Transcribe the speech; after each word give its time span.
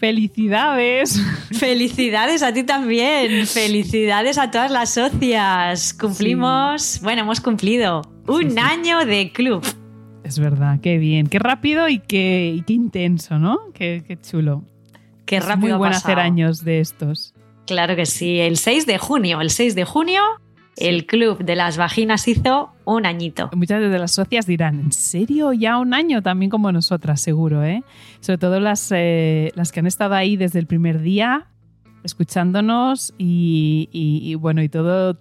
Felicidades. 0.00 1.20
Felicidades 1.52 2.42
a 2.42 2.54
ti 2.54 2.62
también. 2.62 3.46
Felicidades 3.46 4.38
a 4.38 4.50
todas 4.50 4.70
las 4.70 4.94
socias. 4.94 5.92
Cumplimos, 5.92 7.00
bueno, 7.02 7.20
hemos 7.20 7.42
cumplido 7.42 8.00
un 8.26 8.58
año 8.58 9.04
de 9.04 9.30
club. 9.30 9.62
Es 10.24 10.38
verdad, 10.38 10.80
qué 10.80 10.96
bien, 10.96 11.26
qué 11.26 11.38
rápido 11.38 11.86
y 11.90 11.98
qué, 11.98 12.62
qué 12.66 12.72
intenso, 12.72 13.38
¿no? 13.38 13.58
Qué, 13.74 14.02
qué, 14.08 14.18
chulo. 14.18 14.64
Qué 15.26 15.36
es 15.36 15.44
rápido. 15.44 15.68
Muy 15.68 15.78
bueno 15.78 15.94
ha 15.94 15.98
hacer 15.98 16.18
años 16.18 16.64
de 16.64 16.80
estos. 16.80 17.34
Claro 17.66 17.94
que 17.94 18.06
sí. 18.06 18.40
El 18.40 18.56
6 18.56 18.86
de 18.86 18.96
junio, 18.96 19.42
el 19.42 19.50
6 19.50 19.74
de 19.74 19.84
junio. 19.84 20.22
El 20.80 21.06
Club 21.06 21.44
de 21.44 21.54
las 21.54 21.76
Vaginas 21.76 22.26
hizo 22.26 22.72
un 22.84 23.06
añito. 23.06 23.50
Muchas 23.54 23.80
de 23.80 23.98
las 23.98 24.12
socias 24.12 24.46
dirán, 24.46 24.80
¿en 24.80 24.92
serio? 24.92 25.52
Ya 25.52 25.78
un 25.78 25.94
año 25.94 26.22
también 26.22 26.50
como 26.50 26.72
nosotras, 26.72 27.20
seguro, 27.20 27.62
¿eh? 27.62 27.84
Sobre 28.20 28.38
todo 28.38 28.58
las, 28.58 28.90
eh, 28.92 29.52
las 29.54 29.70
que 29.70 29.80
han 29.80 29.86
estado 29.86 30.14
ahí 30.14 30.36
desde 30.36 30.58
el 30.58 30.66
primer 30.66 31.00
día, 31.00 31.46
escuchándonos 32.02 33.14
y, 33.18 33.88
y, 33.92 34.28
y 34.28 34.34
bueno, 34.34 34.62
y 34.62 34.68
todo 34.68 35.20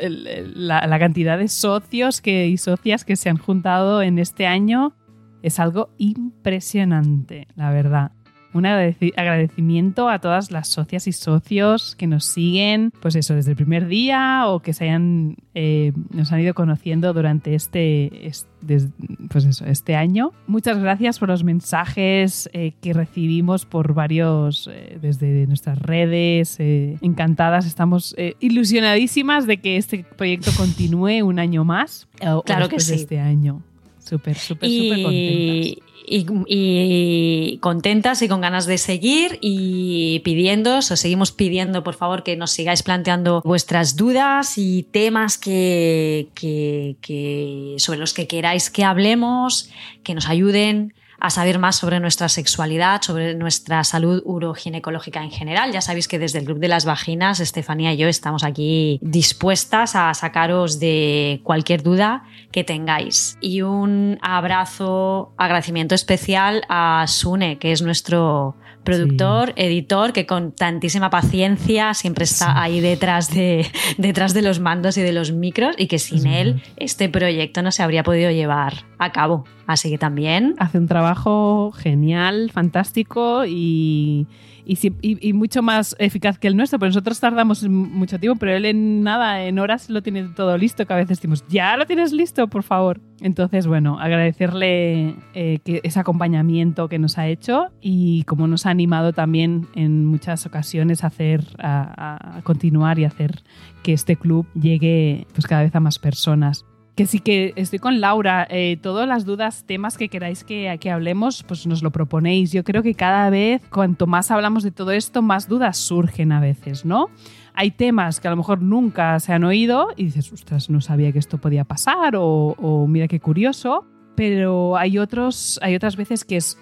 la, 0.00 0.86
la, 0.86 0.98
cantidad 0.98 1.38
de 1.38 1.48
socios 1.48 2.20
que, 2.20 2.48
y 2.48 2.56
socias 2.56 3.04
que 3.04 3.16
se 3.16 3.28
han 3.28 3.38
juntado 3.38 4.02
en 4.02 4.18
este 4.18 4.46
año 4.46 4.94
es 5.42 5.58
algo 5.58 5.90
impresionante, 5.98 7.48
la 7.56 7.70
verdad. 7.70 8.12
Un 8.52 8.66
agradecimiento 8.66 10.08
a 10.08 10.18
todas 10.18 10.50
las 10.50 10.68
socias 10.68 11.06
y 11.06 11.12
socios 11.12 11.94
que 11.96 12.06
nos 12.06 12.24
siguen, 12.24 12.92
pues 13.00 13.14
eso, 13.14 13.34
desde 13.34 13.52
el 13.52 13.56
primer 13.56 13.86
día 13.86 14.44
o 14.46 14.60
que 14.60 14.72
se 14.72 14.84
hayan, 14.84 15.36
eh, 15.54 15.92
nos 16.10 16.32
han 16.32 16.40
ido 16.40 16.54
conociendo 16.54 17.12
durante 17.12 17.54
este, 17.54 18.26
este, 18.26 18.88
pues 19.28 19.44
eso, 19.44 19.64
este 19.66 19.96
año. 19.96 20.32
Muchas 20.46 20.78
gracias 20.78 21.18
por 21.18 21.28
los 21.28 21.44
mensajes 21.44 22.50
eh, 22.52 22.72
que 22.80 22.92
recibimos 22.92 23.66
por 23.66 23.94
varios, 23.94 24.68
eh, 24.72 24.98
desde 25.00 25.46
nuestras 25.46 25.78
redes. 25.78 26.56
Eh, 26.58 26.96
encantadas, 27.00 27.66
estamos 27.66 28.14
ilusionadísimas 28.40 29.46
de 29.46 29.58
que 29.58 29.76
este 29.76 30.04
proyecto 30.16 30.50
continúe 30.56 31.22
un 31.22 31.38
año 31.38 31.64
más. 31.64 32.08
Claro 32.18 32.66
o 32.66 32.68
que 32.68 32.80
sí. 32.80 32.90
De 32.90 32.96
este 32.96 33.20
año. 33.20 33.62
Súper, 33.98 34.36
súper, 34.36 34.68
súper 34.68 35.02
contentas. 35.02 35.89
Y, 36.12 37.58
contentas 37.60 38.20
y 38.22 38.28
con 38.28 38.40
ganas 38.40 38.66
de 38.66 38.78
seguir 38.78 39.38
y 39.40 40.20
pidiendo, 40.24 40.78
os 40.78 40.86
seguimos 40.86 41.30
pidiendo 41.30 41.84
por 41.84 41.94
favor 41.94 42.24
que 42.24 42.36
nos 42.36 42.50
sigáis 42.50 42.82
planteando 42.82 43.42
vuestras 43.44 43.94
dudas 43.94 44.58
y 44.58 44.82
temas 44.82 45.38
que, 45.38 46.26
que, 46.34 46.96
que 47.00 47.76
sobre 47.78 48.00
los 48.00 48.12
que 48.12 48.26
queráis 48.26 48.70
que 48.70 48.82
hablemos, 48.82 49.70
que 50.02 50.14
nos 50.14 50.28
ayuden 50.28 50.94
a 51.20 51.30
saber 51.30 51.58
más 51.58 51.76
sobre 51.76 52.00
nuestra 52.00 52.28
sexualidad, 52.28 53.02
sobre 53.02 53.34
nuestra 53.34 53.84
salud 53.84 54.22
uroginecológica 54.24 55.22
en 55.22 55.30
general. 55.30 55.72
Ya 55.72 55.80
sabéis 55.80 56.08
que 56.08 56.18
desde 56.18 56.38
el 56.38 56.46
Club 56.46 56.58
de 56.58 56.68
las 56.68 56.84
Vaginas, 56.84 57.40
Estefanía 57.40 57.92
y 57.92 57.98
yo 57.98 58.08
estamos 58.08 58.42
aquí 58.42 58.98
dispuestas 59.02 59.96
a 59.96 60.12
sacaros 60.14 60.80
de 60.80 61.40
cualquier 61.44 61.82
duda 61.82 62.24
que 62.52 62.64
tengáis. 62.64 63.36
Y 63.40 63.62
un 63.62 64.18
abrazo, 64.22 65.32
agradecimiento 65.36 65.94
especial 65.94 66.62
a 66.68 67.04
Sune, 67.06 67.58
que 67.58 67.72
es 67.72 67.82
nuestro 67.82 68.56
productor, 68.84 69.48
sí. 69.48 69.64
editor, 69.64 70.12
que 70.12 70.26
con 70.26 70.52
tantísima 70.52 71.10
paciencia 71.10 71.94
siempre 71.94 72.24
está 72.24 72.46
sí. 72.46 72.52
ahí 72.54 72.80
detrás 72.80 73.32
de, 73.34 73.66
detrás 73.98 74.34
de 74.34 74.42
los 74.42 74.60
mandos 74.60 74.96
y 74.96 75.02
de 75.02 75.12
los 75.12 75.32
micros 75.32 75.74
y 75.78 75.86
que 75.86 75.98
sin 75.98 76.22
sí. 76.22 76.28
él 76.28 76.62
este 76.76 77.08
proyecto 77.08 77.62
no 77.62 77.72
se 77.72 77.82
habría 77.82 78.02
podido 78.02 78.30
llevar 78.30 78.84
a 78.98 79.12
cabo. 79.12 79.44
Así 79.66 79.90
que 79.90 79.98
también... 79.98 80.54
Hace 80.58 80.78
un 80.78 80.88
trabajo 80.88 81.72
genial, 81.72 82.50
fantástico 82.52 83.44
y, 83.46 84.26
y, 84.70 84.78
y, 85.02 85.28
y, 85.28 85.32
mucho 85.32 85.62
más 85.62 85.96
eficaz 85.98 86.38
que 86.38 86.46
el 86.46 86.56
nuestro, 86.56 86.78
porque 86.78 86.90
nosotros 86.90 87.18
tardamos 87.18 87.68
mucho 87.68 88.20
tiempo, 88.20 88.38
pero 88.38 88.52
él 88.52 88.64
en 88.64 89.02
nada, 89.02 89.44
en 89.44 89.58
horas 89.58 89.90
lo 89.90 90.00
tiene 90.00 90.28
todo 90.28 90.56
listo, 90.56 90.86
que 90.86 90.92
a 90.92 90.96
veces 90.96 91.18
decimos, 91.18 91.44
ya 91.48 91.76
lo 91.76 91.86
tienes 91.86 92.12
listo, 92.12 92.46
por 92.46 92.62
favor. 92.62 93.00
Entonces, 93.20 93.66
bueno, 93.66 93.98
agradecerle 93.98 95.16
eh, 95.34 95.58
que 95.64 95.80
ese 95.82 95.98
acompañamiento 95.98 96.88
que 96.88 97.00
nos 97.00 97.18
ha 97.18 97.26
hecho 97.26 97.72
y 97.80 98.22
como 98.24 98.46
nos 98.46 98.64
ha 98.64 98.70
animado 98.70 99.12
también 99.12 99.66
en 99.74 100.06
muchas 100.06 100.46
ocasiones 100.46 101.02
a 101.02 101.08
hacer, 101.08 101.44
a, 101.58 102.38
a 102.38 102.42
continuar 102.42 103.00
y 103.00 103.06
hacer 103.06 103.42
que 103.82 103.92
este 103.92 104.14
club 104.14 104.46
llegue 104.54 105.26
pues 105.34 105.48
cada 105.48 105.62
vez 105.62 105.74
a 105.74 105.80
más 105.80 105.98
personas 105.98 106.64
que 107.00 107.06
sí 107.06 107.20
que 107.20 107.54
estoy 107.56 107.78
con 107.78 107.98
Laura. 107.98 108.46
Eh, 108.50 108.76
todas 108.76 109.08
las 109.08 109.24
dudas, 109.24 109.64
temas 109.64 109.96
que 109.96 110.10
queráis 110.10 110.44
que, 110.44 110.76
que, 110.78 110.90
hablemos, 110.90 111.42
pues 111.44 111.66
nos 111.66 111.82
lo 111.82 111.90
proponéis. 111.90 112.52
Yo 112.52 112.62
creo 112.62 112.82
que 112.82 112.94
cada 112.94 113.30
vez, 113.30 113.62
cuanto 113.70 114.06
más 114.06 114.30
hablamos 114.30 114.62
de 114.64 114.70
todo 114.70 114.90
esto, 114.90 115.22
más 115.22 115.48
dudas 115.48 115.78
surgen 115.78 116.30
a 116.30 116.40
veces, 116.40 116.84
¿no? 116.84 117.06
Hay 117.54 117.70
temas 117.70 118.20
que 118.20 118.28
a 118.28 118.32
lo 118.32 118.36
mejor 118.36 118.60
nunca 118.60 119.18
se 119.18 119.32
han 119.32 119.44
oído 119.44 119.88
y 119.96 120.04
dices, 120.04 120.30
ostras, 120.30 120.68
no 120.68 120.82
sabía 120.82 121.10
que 121.10 121.18
esto 121.18 121.38
podía 121.38 121.64
pasar 121.64 122.16
o, 122.18 122.86
mira 122.86 123.08
qué 123.08 123.18
curioso. 123.18 123.86
Pero 124.14 124.76
hay, 124.76 124.98
otros, 124.98 125.58
hay 125.62 125.76
otras 125.76 125.96
veces 125.96 126.26
que 126.26 126.36
es, 126.36 126.58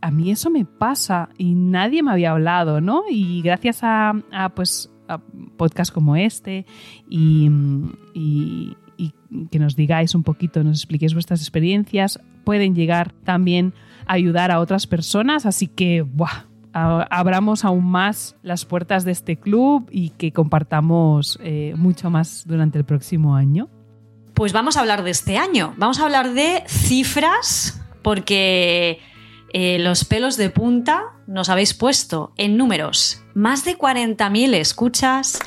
a 0.00 0.10
mí 0.10 0.32
eso 0.32 0.50
me 0.50 0.64
pasa 0.64 1.28
y 1.38 1.54
nadie 1.54 2.02
me 2.02 2.10
había 2.10 2.32
hablado, 2.32 2.80
¿no? 2.80 3.04
Y 3.08 3.40
gracias 3.40 3.84
a, 3.84 4.14
a 4.32 4.48
pues, 4.48 4.90
podcasts 5.56 5.92
como 5.92 6.16
este 6.16 6.66
y 7.08 7.48
y 8.96 9.14
que 9.50 9.58
nos 9.58 9.76
digáis 9.76 10.14
un 10.14 10.22
poquito, 10.22 10.62
nos 10.64 10.78
expliquéis 10.78 11.14
vuestras 11.14 11.40
experiencias, 11.40 12.20
pueden 12.44 12.74
llegar 12.74 13.12
también 13.24 13.74
a 14.06 14.14
ayudar 14.14 14.50
a 14.50 14.60
otras 14.60 14.86
personas, 14.86 15.46
así 15.46 15.66
que 15.66 16.02
¡buah! 16.02 16.46
abramos 16.72 17.64
aún 17.64 17.86
más 17.86 18.36
las 18.42 18.66
puertas 18.66 19.04
de 19.06 19.12
este 19.12 19.38
club 19.38 19.88
y 19.90 20.10
que 20.10 20.32
compartamos 20.32 21.38
eh, 21.42 21.72
mucho 21.76 22.10
más 22.10 22.44
durante 22.46 22.76
el 22.78 22.84
próximo 22.84 23.34
año. 23.34 23.70
Pues 24.34 24.52
vamos 24.52 24.76
a 24.76 24.80
hablar 24.80 25.02
de 25.02 25.10
este 25.10 25.38
año, 25.38 25.72
vamos 25.78 25.98
a 25.98 26.04
hablar 26.04 26.34
de 26.34 26.62
cifras, 26.66 27.82
porque 28.02 29.00
eh, 29.54 29.78
los 29.78 30.04
pelos 30.04 30.36
de 30.36 30.50
punta 30.50 31.14
nos 31.26 31.48
habéis 31.48 31.72
puesto 31.72 32.34
en 32.36 32.58
números. 32.58 33.22
Más 33.34 33.64
de 33.64 33.78
40.000 33.78 34.54
escuchas 34.54 35.38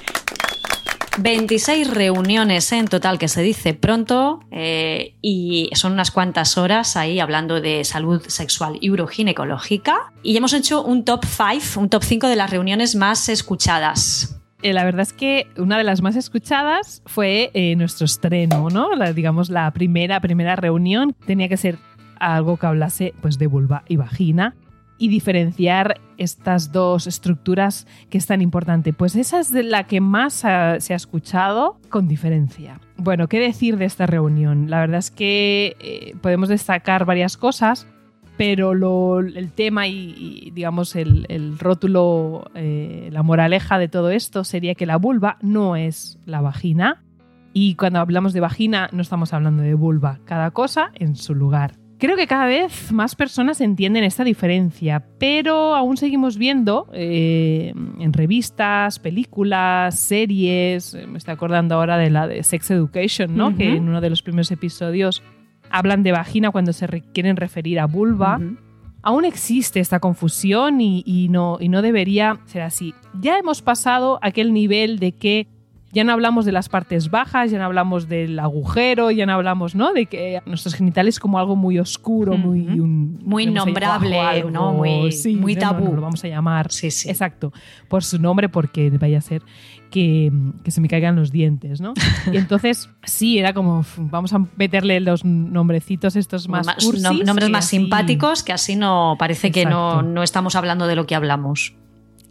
26 1.22 1.94
reuniones 1.94 2.72
en 2.72 2.88
total, 2.88 3.18
que 3.18 3.28
se 3.28 3.42
dice 3.42 3.74
pronto, 3.74 4.42
eh, 4.52 5.16
y 5.22 5.70
son 5.74 5.94
unas 5.94 6.12
cuantas 6.12 6.58
horas 6.58 6.96
ahí 6.96 7.20
hablando 7.20 7.62
de 7.62 7.84
salud 7.84 8.22
sexual 8.28 8.78
y 8.82 8.90
uroginecológica. 8.90 10.14
Y 10.24 10.38
hemos 10.38 10.54
hecho 10.54 10.84
un 10.84 11.06
top 11.06 11.26
5, 11.26 11.80
un 11.80 11.90
top 11.90 12.04
5 12.04 12.28
de 12.28 12.36
las 12.36 12.50
reuniones 12.50 12.96
más 12.96 13.30
escuchadas. 13.30 14.40
Eh, 14.62 14.74
la 14.74 14.84
verdad 14.84 15.02
es 15.02 15.14
que 15.14 15.48
una 15.58 15.78
de 15.78 15.84
las 15.84 16.02
más 16.02 16.16
escuchadas 16.16 17.02
fue 17.06 17.52
eh, 17.54 17.76
nuestro 17.76 18.06
estreno, 18.06 18.70
¿no? 18.70 18.90
Digamos, 19.14 19.50
la 19.50 19.72
primera, 19.72 20.20
primera 20.20 20.56
reunión 20.56 21.16
tenía 21.26 21.48
que 21.48 21.58
ser 21.58 21.78
algo 22.20 22.58
que 22.58 22.66
hablase 22.66 23.14
pues, 23.22 23.38
de 23.38 23.48
vulva 23.48 23.84
y 23.88 23.96
vagina 23.96 24.56
y 24.98 25.08
diferenciar 25.08 26.00
estas 26.20 26.72
dos 26.72 27.08
estructuras 27.08 27.88
que 28.10 28.18
es 28.18 28.28
tan 28.28 28.42
importante. 28.42 28.94
Pues 28.94 29.16
esa 29.16 29.40
es 29.40 29.52
la 29.52 29.86
que 29.86 30.02
más 30.02 30.34
se 30.34 30.48
ha 30.48 30.96
escuchado 30.96 31.80
con 31.90 32.08
diferencia. 32.08 32.80
Bueno, 32.98 33.28
¿qué 33.28 33.40
decir 33.40 33.78
de 33.78 33.86
esta 33.86 34.06
reunión? 34.06 34.70
La 34.70 34.80
verdad 34.80 35.00
es 35.00 35.10
que 35.10 35.76
eh, 35.80 36.16
podemos 36.22 36.50
destacar 36.50 37.06
varias 37.06 37.38
cosas. 37.38 37.88
pero 38.38 39.20
el 39.20 39.52
tema 39.52 39.88
y, 39.88 40.52
digamos 40.56 40.96
el, 40.96 41.26
el 41.28 41.60
rótulo, 41.60 42.50
eh, 42.56 43.10
la 43.12 43.22
moraleja 43.22 43.78
de 43.78 43.90
todo 43.90 44.12
esto 44.12 44.46
sería 44.46 44.76
que 44.76 44.86
la 44.86 44.96
vulva 44.96 45.38
no 45.42 45.76
es 45.76 46.20
la 46.26 46.40
vagina 46.40 47.04
y 47.52 47.76
cuando 47.76 48.00
hablamos 48.00 48.34
de 48.34 48.40
vagina 48.40 48.90
no 48.92 49.02
estamos 49.02 49.34
hablando 49.34 49.64
de 49.64 49.74
vulva, 49.74 50.20
cada 50.26 50.52
cosa 50.52 50.92
en 50.96 51.16
su 51.16 51.36
lugar. 51.36 51.79
Creo 52.00 52.16
que 52.16 52.28
cada 52.28 52.46
vez 52.46 52.94
más 52.94 53.14
personas 53.14 53.60
entienden 53.60 54.06
esta 54.06 54.24
diferencia, 54.24 55.06
pero 55.20 55.76
aún 55.76 55.98
seguimos 55.98 56.38
viendo 56.38 56.88
eh, 56.94 57.74
en 58.00 58.14
revistas, 58.14 59.00
películas, 59.00 60.00
series. 60.00 60.98
Me 61.10 61.18
estoy 61.18 61.34
acordando 61.34 61.76
ahora 61.76 61.98
de 61.98 62.10
la 62.10 62.26
de 62.26 62.42
Sex 62.44 62.72
Education, 62.72 63.36
¿no? 63.36 63.54
Que 63.54 63.76
en 63.76 63.90
uno 63.90 64.00
de 64.00 64.10
los 64.10 64.22
primeros 64.22 64.50
episodios 64.50 65.22
hablan 65.70 66.02
de 66.04 66.14
vagina 66.14 66.52
cuando 66.52 66.72
se 66.72 66.88
quieren 67.14 67.36
referir 67.36 67.82
a 67.82 67.86
vulva. 67.86 68.40
Aún 69.02 69.26
existe 69.26 69.82
esta 69.82 70.00
confusión 70.00 70.80
y, 70.80 71.28
no, 71.30 71.58
y 71.60 71.68
no 71.68 71.82
debería 71.82 72.40
ser 72.46 72.62
así. 72.62 72.94
Ya 73.20 73.38
hemos 73.38 73.62
pasado 73.62 74.20
aquel 74.22 74.54
nivel 74.54 75.00
de 75.00 75.12
que 75.12 75.48
ya 75.92 76.04
no 76.04 76.12
hablamos 76.12 76.46
de 76.46 76.52
las 76.52 76.70
partes 76.70 77.10
bajas, 77.10 77.52
ya 77.52 77.58
no 77.58 77.66
hablamos 77.66 78.08
del 78.08 78.38
agujero, 78.40 79.12
ya 79.12 79.26
no 79.26 79.34
hablamos, 79.34 79.76
¿no? 79.76 79.94
De 79.94 80.06
que 80.06 80.42
nuestros 80.46 80.76
genitales 80.76 81.20
como 81.20 81.40
algo 81.40 81.56
muy 81.56 81.80
oscuro, 81.80 82.38
muy 82.38 82.64
muy 82.64 83.44
innombrable, 83.44 84.44
¿no? 84.52 84.74
Muy, 84.74 85.10
muy 85.40 85.56
tabú. 85.56 85.94
lo 85.94 86.02
vamos 86.02 86.24
a 86.24 86.28
llamar. 86.28 86.72
Sí, 86.72 86.92
sí. 86.92 87.10
Exacto. 87.10 87.52
Por 87.88 88.04
su 88.04 88.20
nombre, 88.20 88.50
porque 88.50 88.90
vaya 88.92 89.18
a 89.18 89.22
ser 89.22 89.42
que, 89.90 90.32
se 90.68 90.82
me 90.82 90.88
caigan 90.88 91.16
los 91.16 91.32
dientes, 91.32 91.82
¿no? 91.82 91.94
Y 92.32 92.38
entonces, 92.38 92.90
sí, 93.04 93.40
era 93.40 93.54
como, 93.54 93.84
vamos 93.98 94.34
a 94.34 94.46
meterle 94.56 95.00
los 95.00 95.26
nombrecitos 95.26 96.16
estos 96.16 96.48
más, 96.48 96.68
nombres 97.26 97.50
más 97.50 97.66
simpáticos, 97.66 98.44
que 98.44 98.54
así 98.54 98.76
no 98.76 99.16
parece 99.18 99.52
que 99.52 99.66
no, 99.66 100.02
no 100.02 100.24
estamos 100.24 100.56
hablando 100.56 100.88
de 100.88 100.96
lo 100.96 101.06
que 101.06 101.16
hablamos. 101.16 101.74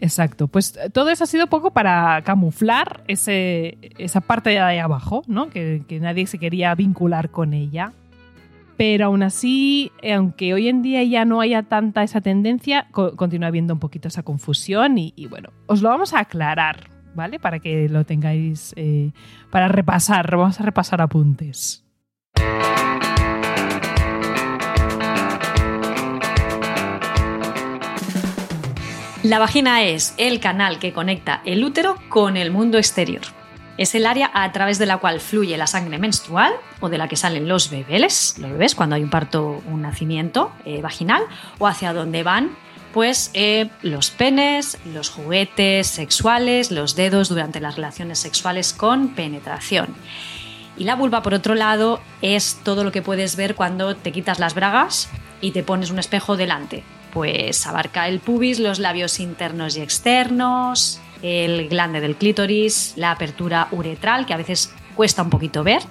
Exacto, 0.00 0.46
pues 0.46 0.76
eh, 0.76 0.90
todo 0.90 1.10
eso 1.10 1.24
ha 1.24 1.26
sido 1.26 1.48
poco 1.48 1.72
para 1.72 2.22
camuflar 2.22 3.02
ese, 3.08 3.78
esa 3.98 4.20
parte 4.20 4.50
de 4.50 4.60
ahí 4.60 4.78
abajo, 4.78 5.22
¿no? 5.26 5.50
Que, 5.50 5.84
nadie 6.00 6.26
se 6.26 6.38
quería 6.38 6.74
vincular 6.74 7.30
con 7.30 7.52
ella. 7.52 7.92
Pero 8.76 9.06
aún 9.06 9.24
así, 9.24 9.90
eh, 10.02 10.12
aunque 10.12 10.54
hoy 10.54 10.68
en 10.68 10.82
día 10.82 11.02
ya 11.02 11.24
no 11.24 11.40
haya 11.40 11.64
tanta 11.64 12.04
esa 12.04 12.20
tendencia, 12.20 12.86
continúa 12.92 13.48
habiendo 13.48 13.74
un 13.74 13.80
poquito 13.80 14.06
esa 14.06 14.22
confusión 14.22 14.98
y, 14.98 15.26
bueno, 15.28 15.50
os 15.66 15.82
lo 15.82 15.88
vamos 15.88 16.14
a 16.14 16.20
aclarar, 16.20 16.88
¿vale? 17.16 17.40
Para 17.40 17.58
que 17.58 17.88
lo 17.88 18.04
tengáis, 18.04 18.74
eh, 18.76 19.10
para 19.50 19.66
repasar, 19.66 20.36
vamos 20.36 20.60
a 20.60 20.62
repasar 20.62 21.00
apuntes. 21.00 21.84
La 29.24 29.40
vagina 29.40 29.82
es 29.82 30.14
el 30.16 30.38
canal 30.38 30.78
que 30.78 30.92
conecta 30.92 31.42
el 31.44 31.64
útero 31.64 31.96
con 32.08 32.36
el 32.36 32.52
mundo 32.52 32.78
exterior. 32.78 33.22
Es 33.76 33.96
el 33.96 34.06
área 34.06 34.30
a 34.32 34.52
través 34.52 34.78
de 34.78 34.86
la 34.86 34.98
cual 34.98 35.18
fluye 35.18 35.56
la 35.56 35.66
sangre 35.66 35.98
menstrual 35.98 36.52
o 36.78 36.88
de 36.88 36.98
la 36.98 37.08
que 37.08 37.16
salen 37.16 37.48
los 37.48 37.68
bebés, 37.68 38.36
los 38.38 38.52
bebés 38.52 38.76
cuando 38.76 38.94
hay 38.94 39.02
un 39.02 39.10
parto, 39.10 39.60
un 39.66 39.82
nacimiento 39.82 40.52
eh, 40.64 40.80
vaginal, 40.82 41.24
o 41.58 41.66
hacia 41.66 41.92
donde 41.92 42.22
van 42.22 42.56
pues 42.92 43.32
eh, 43.34 43.68
los 43.82 44.10
penes, 44.10 44.78
los 44.84 45.10
juguetes 45.10 45.88
sexuales, 45.88 46.70
los 46.70 46.94
dedos 46.94 47.28
durante 47.28 47.58
las 47.58 47.74
relaciones 47.74 48.20
sexuales 48.20 48.72
con 48.72 49.08
penetración. 49.16 49.96
Y 50.76 50.84
la 50.84 50.94
vulva, 50.94 51.22
por 51.22 51.34
otro 51.34 51.56
lado, 51.56 52.00
es 52.22 52.60
todo 52.62 52.84
lo 52.84 52.92
que 52.92 53.02
puedes 53.02 53.34
ver 53.34 53.56
cuando 53.56 53.96
te 53.96 54.12
quitas 54.12 54.38
las 54.38 54.54
bragas 54.54 55.10
y 55.40 55.50
te 55.50 55.64
pones 55.64 55.90
un 55.90 55.98
espejo 55.98 56.36
delante 56.36 56.84
pues 57.12 57.66
abarca 57.66 58.08
el 58.08 58.20
pubis, 58.20 58.58
los 58.58 58.78
labios 58.78 59.20
internos 59.20 59.76
y 59.76 59.80
externos, 59.80 61.00
el 61.22 61.68
glande 61.68 62.00
del 62.00 62.16
clítoris, 62.16 62.94
la 62.96 63.10
apertura 63.10 63.68
uretral, 63.70 64.26
que 64.26 64.34
a 64.34 64.36
veces 64.38 64.72
cuesta 64.94 65.22
un 65.22 65.30
poquito 65.30 65.64
ver, 65.64 65.82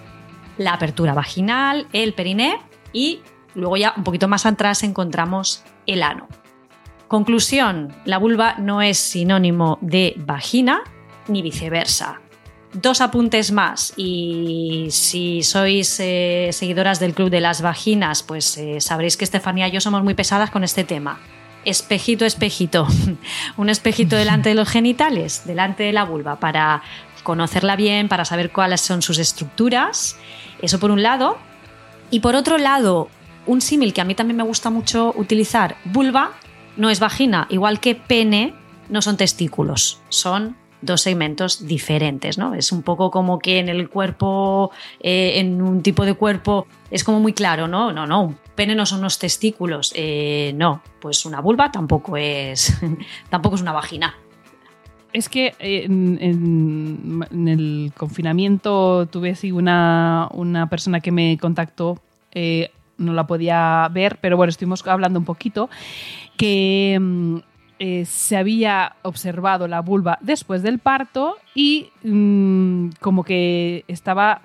la 0.57 0.73
apertura 0.73 1.13
vaginal, 1.13 1.87
el 1.93 2.13
periné 2.13 2.59
y 2.93 3.21
luego 3.55 3.77
ya 3.77 3.93
un 3.95 4.03
poquito 4.03 4.27
más 4.27 4.45
atrás 4.45 4.83
encontramos 4.83 5.63
el 5.85 6.03
ano. 6.03 6.27
Conclusión, 7.07 7.93
la 8.05 8.17
vulva 8.17 8.55
no 8.57 8.81
es 8.81 8.97
sinónimo 8.97 9.77
de 9.81 10.13
vagina 10.17 10.81
ni 11.27 11.41
viceversa 11.41 12.21
dos 12.73 13.01
apuntes 13.01 13.51
más 13.51 13.93
y 13.95 14.87
si 14.91 15.43
sois 15.43 15.99
eh, 15.99 16.49
seguidoras 16.51 16.99
del 16.99 17.13
Club 17.13 17.29
de 17.29 17.41
las 17.41 17.61
Vaginas, 17.61 18.23
pues 18.23 18.57
eh, 18.57 18.81
sabréis 18.81 19.17
que 19.17 19.23
Estefanía 19.23 19.67
y 19.67 19.71
yo 19.71 19.81
somos 19.81 20.03
muy 20.03 20.13
pesadas 20.13 20.49
con 20.51 20.63
este 20.63 20.83
tema. 20.83 21.19
Espejito, 21.65 22.25
espejito. 22.25 22.87
Un 23.57 23.69
espejito 23.69 24.15
delante 24.17 24.49
de 24.49 24.55
los 24.55 24.69
genitales, 24.69 25.43
delante 25.45 25.83
de 25.83 25.93
la 25.93 26.03
vulva, 26.03 26.39
para 26.39 26.83
conocerla 27.23 27.75
bien, 27.75 28.07
para 28.07 28.25
saber 28.25 28.51
cuáles 28.51 28.81
son 28.81 29.01
sus 29.01 29.17
estructuras. 29.17 30.17
Eso 30.61 30.79
por 30.79 30.91
un 30.91 31.03
lado. 31.03 31.37
Y 32.09 32.21
por 32.21 32.35
otro 32.35 32.57
lado, 32.57 33.09
un 33.45 33.61
símil 33.61 33.93
que 33.93 34.01
a 34.01 34.05
mí 34.05 34.15
también 34.15 34.37
me 34.37 34.43
gusta 34.43 34.69
mucho 34.69 35.13
utilizar, 35.17 35.75
vulva 35.85 36.31
no 36.77 36.89
es 36.89 36.99
vagina, 36.99 37.47
igual 37.49 37.79
que 37.79 37.95
pene 37.95 38.53
no 38.87 39.01
son 39.01 39.17
testículos, 39.17 39.99
son 40.09 40.55
dos 40.81 41.01
segmentos 41.01 41.65
diferentes, 41.65 42.37
¿no? 42.37 42.53
Es 42.53 42.71
un 42.71 42.83
poco 42.83 43.09
como 43.11 43.39
que 43.39 43.59
en 43.59 43.69
el 43.69 43.89
cuerpo, 43.89 44.71
eh, 44.99 45.33
en 45.35 45.61
un 45.61 45.81
tipo 45.81 46.05
de 46.05 46.13
cuerpo, 46.13 46.67
es 46.91 47.03
como 47.03 47.19
muy 47.19 47.33
claro, 47.33 47.67
¿no? 47.67 47.91
No, 47.91 48.05
no, 48.05 48.21
un 48.21 48.37
pene 48.55 48.75
no 48.75 48.85
son 48.85 48.99
unos 48.99 49.19
testículos, 49.19 49.91
eh, 49.95 50.53
no, 50.55 50.81
pues 50.99 51.25
una 51.25 51.41
vulva 51.41 51.71
tampoco 51.71 52.17
es, 52.17 52.77
tampoco 53.29 53.55
es 53.55 53.61
una 53.61 53.73
vagina. 53.73 54.15
Es 55.13 55.29
que 55.29 55.55
eh, 55.59 55.85
en, 55.85 57.47
el 57.47 57.93
confinamiento 57.97 59.07
tuve 59.07 59.31
así 59.31 59.51
una, 59.51 60.27
una 60.31 60.69
persona 60.69 60.99
que 60.99 61.11
me 61.11 61.37
contactó, 61.39 61.99
no 62.99 63.13
la 63.13 63.25
podía 63.25 63.87
ver, 63.91 64.19
pero 64.21 64.37
bueno, 64.37 64.49
estuvimos 64.49 64.85
hablando 64.85 65.17
un 65.17 65.25
poquito, 65.25 65.69
que 66.35 66.97
mm, 66.99 67.37
eh, 67.79 68.05
se 68.05 68.35
había 68.35 68.95
observado 69.03 69.67
la 69.67 69.81
vulva 69.81 70.17
después 70.21 70.63
del 70.63 70.79
parto 70.79 71.37
y 71.53 71.89
mm, 72.03 72.89
como 72.99 73.23
que 73.23 73.85
estaba 73.87 74.39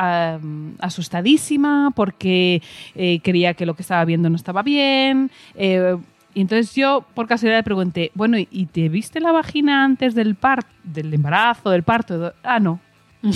asustadísima 0.78 1.92
porque 1.96 2.62
eh, 2.94 3.20
creía 3.22 3.54
que 3.54 3.64
lo 3.64 3.74
que 3.74 3.82
estaba 3.82 4.04
viendo 4.04 4.28
no 4.28 4.36
estaba 4.36 4.62
bien. 4.62 5.30
Eh, 5.54 5.96
y 6.34 6.40
entonces 6.42 6.74
yo 6.74 7.06
por 7.14 7.26
casualidad 7.26 7.60
le 7.60 7.64
pregunté, 7.64 8.10
bueno, 8.14 8.36
¿y 8.38 8.66
te 8.66 8.90
viste 8.90 9.20
la 9.20 9.32
vagina 9.32 9.84
antes 9.84 10.14
del 10.14 10.34
parto, 10.34 10.70
del 10.82 11.12
embarazo, 11.14 11.70
del 11.70 11.84
parto? 11.84 12.34
Ah, 12.42 12.60
no. 12.60 12.80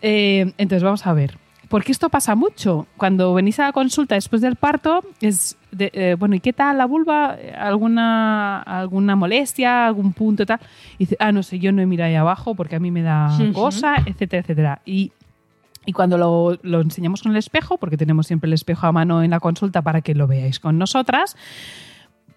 entonces 0.00 0.82
vamos 0.82 1.06
a 1.06 1.12
ver. 1.12 1.38
Porque 1.68 1.92
esto 1.92 2.08
pasa 2.08 2.34
mucho. 2.34 2.86
Cuando 2.96 3.34
venís 3.34 3.58
a 3.58 3.64
la 3.64 3.72
consulta 3.72 4.14
después 4.14 4.40
del 4.42 4.56
parto, 4.56 5.02
es, 5.20 5.56
eh, 5.78 6.16
bueno, 6.18 6.34
¿y 6.34 6.40
qué 6.40 6.52
tal 6.52 6.78
la 6.78 6.86
vulva? 6.86 7.36
¿Alguna, 7.58 8.60
alguna 8.62 9.16
molestia, 9.16 9.86
algún 9.86 10.12
punto 10.12 10.46
tal? 10.46 10.60
Y 10.94 11.04
dice, 11.04 11.16
ah, 11.20 11.32
no 11.32 11.42
sé, 11.42 11.58
yo 11.58 11.72
no 11.72 11.82
he 11.82 11.86
mirado 11.86 12.08
ahí 12.08 12.16
abajo 12.16 12.54
porque 12.54 12.76
a 12.76 12.80
mí 12.80 12.90
me 12.90 13.02
da 13.02 13.36
cosa, 13.52 13.96
etcétera, 14.06 14.42
etcétera. 14.42 14.82
Y, 14.84 15.12
y 15.84 15.92
cuando 15.92 16.18
lo, 16.18 16.58
lo, 16.62 16.80
enseñamos 16.80 17.22
con 17.22 17.32
el 17.32 17.38
espejo, 17.38 17.78
porque 17.78 17.96
tenemos 17.96 18.26
siempre 18.26 18.48
el 18.48 18.54
espejo 18.54 18.86
a 18.86 18.92
mano 18.92 19.22
en 19.22 19.30
la 19.30 19.40
consulta 19.40 19.82
para 19.82 20.00
que 20.00 20.14
lo 20.14 20.26
veáis 20.26 20.60
con 20.60 20.78
nosotras, 20.78 21.36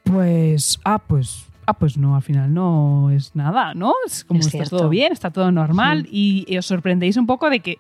pues, 0.04 0.80
ah, 0.84 1.00
pues 1.00 1.50
ah, 1.70 1.74
pues 1.74 1.98
no, 1.98 2.16
al 2.16 2.24
final 2.24 2.52
no 2.54 3.12
es 3.12 3.36
nada, 3.36 3.74
¿no? 3.76 3.94
Es 4.06 4.24
como 4.24 4.40
está 4.40 4.64
todo 4.64 4.90
bien, 4.90 5.14
está 5.14 5.30
todo 5.30 5.52
normal 5.52 6.08
y, 6.12 6.58
os 6.58 6.66
sorprendéis 6.66 7.16
un 7.18 7.28
poco 7.28 7.50
de 7.50 7.60
que 7.60 7.78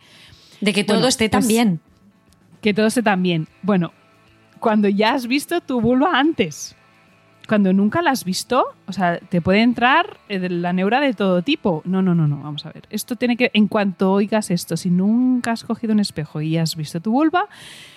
de 0.61 0.73
que 0.73 0.83
todo 0.83 1.07
esté 1.07 1.29
tan 1.29 1.39
pues, 1.39 1.47
bien. 1.47 1.79
Que 2.61 2.73
todo 2.73 2.87
esté 2.87 3.01
tan 3.01 3.23
bien. 3.23 3.47
Bueno, 3.63 3.93
cuando 4.59 4.87
ya 4.87 5.13
has 5.13 5.27
visto 5.27 5.61
tu 5.61 5.81
vulva 5.81 6.19
antes, 6.19 6.75
cuando 7.47 7.73
nunca 7.73 8.01
la 8.03 8.11
has 8.11 8.23
visto, 8.23 8.63
o 8.85 8.93
sea, 8.93 9.17
te 9.17 9.41
puede 9.41 9.61
entrar 9.61 10.17
eh, 10.29 10.49
la 10.49 10.71
neura 10.71 11.01
de 11.01 11.13
todo 11.13 11.41
tipo. 11.41 11.81
No, 11.83 12.01
no, 12.01 12.13
no, 12.13 12.27
no, 12.27 12.37
vamos 12.43 12.65
a 12.65 12.71
ver. 12.71 12.83
Esto 12.91 13.15
tiene 13.15 13.35
que, 13.37 13.49
en 13.53 13.67
cuanto 13.67 14.11
oigas 14.11 14.51
esto, 14.51 14.77
si 14.77 14.91
nunca 14.91 15.51
has 15.51 15.63
cogido 15.63 15.93
un 15.93 15.99
espejo 15.99 16.41
y 16.41 16.57
has 16.57 16.75
visto 16.75 17.01
tu 17.01 17.11
vulva, 17.11 17.47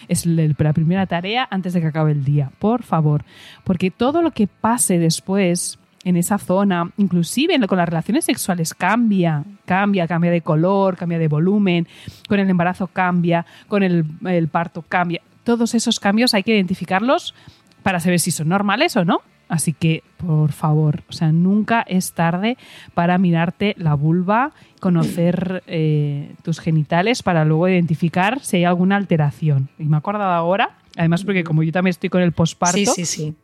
es 0.08 0.24
la 0.24 0.72
primera 0.72 1.06
tarea 1.06 1.46
antes 1.50 1.74
de 1.74 1.82
que 1.82 1.88
acabe 1.88 2.12
el 2.12 2.24
día, 2.24 2.50
por 2.58 2.82
favor. 2.82 3.24
Porque 3.62 3.90
todo 3.90 4.22
lo 4.22 4.30
que 4.30 4.46
pase 4.46 4.98
después 4.98 5.78
en 6.04 6.16
esa 6.16 6.38
zona, 6.38 6.90
inclusive 6.96 7.58
con 7.66 7.78
las 7.78 7.88
relaciones 7.88 8.24
sexuales 8.24 8.74
cambia, 8.74 9.44
cambia, 9.64 10.06
cambia 10.06 10.30
de 10.30 10.40
color, 10.40 10.96
cambia 10.96 11.18
de 11.18 11.28
volumen, 11.28 11.86
con 12.28 12.40
el 12.40 12.48
embarazo 12.50 12.88
cambia, 12.88 13.46
con 13.68 13.82
el, 13.82 14.48
parto 14.50 14.82
cambia. 14.82 15.20
Todos 15.44 15.74
esos 15.74 16.00
cambios 16.00 16.34
hay 16.34 16.42
que 16.42 16.54
identificarlos 16.54 17.34
para 17.82 18.00
saber 18.00 18.20
si 18.20 18.30
son 18.30 18.48
normales 18.48 18.96
o 18.96 19.04
no. 19.04 19.20
Así 19.48 19.74
que, 19.74 20.02
por 20.16 20.52
favor, 20.52 21.02
o 21.10 21.12
sea, 21.12 21.30
nunca 21.30 21.82
es 21.82 22.12
tarde 22.12 22.56
para 22.94 23.18
mirarte 23.18 23.74
la 23.76 23.94
vulva, 23.94 24.52
conocer 24.80 25.62
eh, 25.66 26.32
tus 26.42 26.58
genitales 26.58 27.22
para 27.22 27.44
luego 27.44 27.68
identificar 27.68 28.40
si 28.40 28.58
hay 28.58 28.64
alguna 28.64 28.96
alteración. 28.96 29.68
Y 29.78 29.84
me 29.84 29.96
he 29.96 29.98
acordado 29.98 30.32
ahora 30.32 30.78
Además, 30.96 31.24
porque 31.24 31.44
como 31.44 31.62
yo 31.62 31.72
también 31.72 31.90
estoy 31.90 32.10
con 32.10 32.22
el 32.22 32.32
posparto. 32.32 32.76
Sí, 32.76 32.86
sí, 32.86 33.04
sí. 33.04 33.34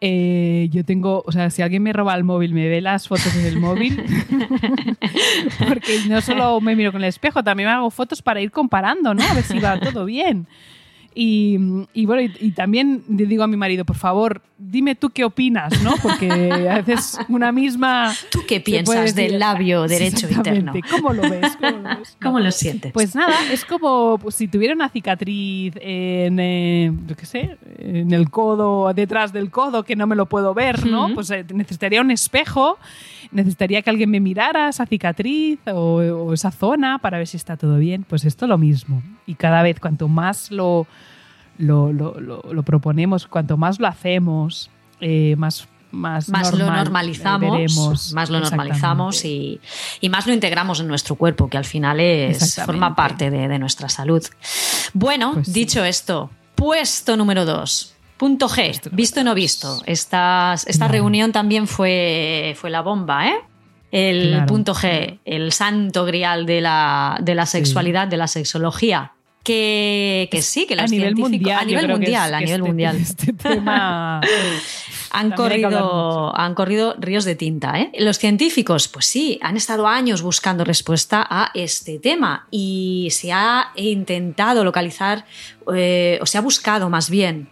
Eh, 0.00 0.68
yo 0.70 0.84
tengo, 0.84 1.22
o 1.26 1.32
sea, 1.32 1.50
si 1.50 1.60
alguien 1.60 1.82
me 1.82 1.92
roba 1.92 2.14
el 2.14 2.24
móvil, 2.24 2.54
me 2.54 2.68
ve 2.68 2.80
las 2.80 3.06
fotos 3.06 3.36
en 3.36 3.44
el 3.44 3.60
móvil, 3.60 4.02
porque 5.68 6.00
no 6.08 6.22
solo 6.22 6.58
me 6.60 6.74
miro 6.74 6.90
con 6.90 7.02
el 7.02 7.08
espejo, 7.08 7.44
también 7.44 7.68
me 7.68 7.74
hago 7.74 7.90
fotos 7.90 8.22
para 8.22 8.40
ir 8.40 8.50
comparando, 8.50 9.12
¿no? 9.12 9.22
A 9.22 9.34
ver 9.34 9.44
si 9.44 9.58
va 9.58 9.78
todo 9.78 10.06
bien. 10.06 10.46
Y, 11.22 12.06
bueno, 12.06 12.32
y, 12.40 12.52
también 12.52 13.04
le 13.06 13.26
digo 13.26 13.42
a 13.42 13.46
mi 13.46 13.58
marido, 13.58 13.84
por 13.84 13.96
favor, 13.96 14.40
dime 14.56 14.94
tú 14.94 15.10
qué 15.10 15.22
opinas, 15.22 15.82
¿no? 15.82 15.92
Porque 16.02 16.30
a 16.66 16.80
veces 16.80 17.18
una 17.28 17.52
misma... 17.52 18.14
¿Tú 18.30 18.40
qué 18.48 18.58
piensas 18.62 19.14
del 19.14 19.38
labio 19.38 19.86
derecho 19.86 20.26
interno? 20.30 20.72
¿Cómo 20.90 21.12
lo 21.12 21.20
ves? 21.20 21.58
¿Cómo 22.22 22.40
lo, 22.40 22.50
sientes? 22.50 22.92
Pues 22.92 23.14
nada, 23.14 23.36
es 23.52 23.66
como 23.66 24.16
pues, 24.16 24.34
si 24.34 24.48
tuviera 24.48 24.72
una 24.72 24.88
cicatriz 24.88 25.74
en, 25.82 26.40
eh, 26.40 26.90
qué 27.18 27.26
sé, 27.26 27.58
en 27.78 28.14
el 28.14 28.30
codo, 28.30 28.90
detrás 28.94 29.30
del 29.34 29.50
codo, 29.50 29.82
que 29.82 29.96
no 29.96 30.06
me 30.06 30.16
lo 30.16 30.24
puedo 30.24 30.54
ver, 30.54 30.86
¿no? 30.86 31.12
Pues 31.12 31.30
eh, 31.32 31.44
necesitaría 31.52 32.00
un 32.00 32.12
espejo, 32.12 32.78
necesitaría 33.32 33.82
que 33.82 33.90
alguien 33.90 34.10
me 34.10 34.20
mirara 34.20 34.68
esa 34.68 34.86
cicatriz 34.86 35.58
o, 35.66 35.96
o 35.96 36.32
esa 36.32 36.50
zona 36.50 36.98
para 36.98 37.18
ver 37.18 37.26
si 37.26 37.36
está 37.36 37.56
todo 37.56 37.78
bien. 37.78 38.04
Pues 38.04 38.24
esto 38.24 38.46
lo 38.46 38.58
mismo. 38.58 39.02
Y 39.26 39.34
cada 39.34 39.62
vez, 39.62 39.80
cuanto 39.80 40.08
más 40.08 40.50
lo 40.50 40.86
lo, 41.60 41.92
lo, 41.92 42.14
lo, 42.18 42.62
proponemos, 42.62 43.26
cuanto 43.26 43.56
más 43.56 43.78
lo 43.78 43.86
hacemos, 43.86 44.70
eh, 45.00 45.34
más 45.36 45.68
más, 45.92 46.28
más 46.28 46.52
lo 46.52 46.66
normalizamos, 46.66 48.12
más 48.14 48.30
lo 48.30 48.38
normalizamos 48.38 49.24
y, 49.24 49.60
y, 50.00 50.08
más 50.08 50.24
lo 50.24 50.32
integramos 50.32 50.78
en 50.78 50.86
nuestro 50.86 51.16
cuerpo, 51.16 51.48
que 51.48 51.58
al 51.58 51.64
final 51.64 51.98
es, 51.98 52.60
forma 52.64 52.94
parte 52.94 53.28
de, 53.28 53.48
de 53.48 53.58
nuestra 53.58 53.88
salud. 53.88 54.24
Bueno, 54.92 55.32
pues 55.34 55.52
dicho 55.52 55.84
esto, 55.84 56.30
puesto 56.54 57.16
número 57.16 57.44
dos. 57.44 57.96
Punto 58.20 58.50
G, 58.50 58.78
visto 58.92 59.20
o 59.20 59.24
no 59.24 59.34
visto. 59.34 59.80
Esta, 59.86 60.54
esta 60.66 60.88
reunión 60.88 61.32
también 61.32 61.66
fue, 61.66 62.54
fue 62.54 62.68
la 62.68 62.82
bomba, 62.82 63.28
¿eh? 63.28 63.36
El 63.92 64.44
punto 64.44 64.74
G, 64.74 65.20
el 65.24 65.52
santo 65.52 66.04
grial 66.04 66.44
de 66.44 66.60
la, 66.60 67.16
de 67.22 67.34
la 67.34 67.46
sexualidad, 67.46 68.08
de 68.08 68.18
la 68.18 68.26
sexología 68.26 69.14
que, 69.42 70.28
sí, 70.42 70.66
que 70.66 70.76
los 70.76 70.84
a 70.84 70.88
nivel 70.88 71.16
mundial, 71.16 71.60
a 71.60 71.64
nivel 71.64 71.88
mundial, 71.88 72.34
a 72.34 72.40
nivel 72.40 72.60
este, 72.60 72.68
mundial. 72.68 72.96
Este 73.00 73.32
tema 73.32 74.20
han 75.12 75.30
corrido, 75.30 76.38
han 76.38 76.54
corrido 76.54 76.96
ríos 76.98 77.24
de 77.24 77.36
tinta. 77.36 77.80
¿eh? 77.80 77.90
Los 78.00 78.18
científicos, 78.18 78.88
pues 78.88 79.06
sí, 79.06 79.38
han 79.42 79.56
estado 79.56 79.86
años 79.86 80.20
buscando 80.20 80.62
respuesta 80.62 81.26
a 81.26 81.52
este 81.54 81.98
tema 81.98 82.46
y 82.50 83.08
se 83.12 83.32
ha 83.32 83.72
intentado 83.76 84.62
localizar, 84.62 85.24
eh, 85.74 86.18
o 86.20 86.26
se 86.26 86.36
ha 86.36 86.42
buscado 86.42 86.90
más 86.90 87.08
bien 87.08 87.48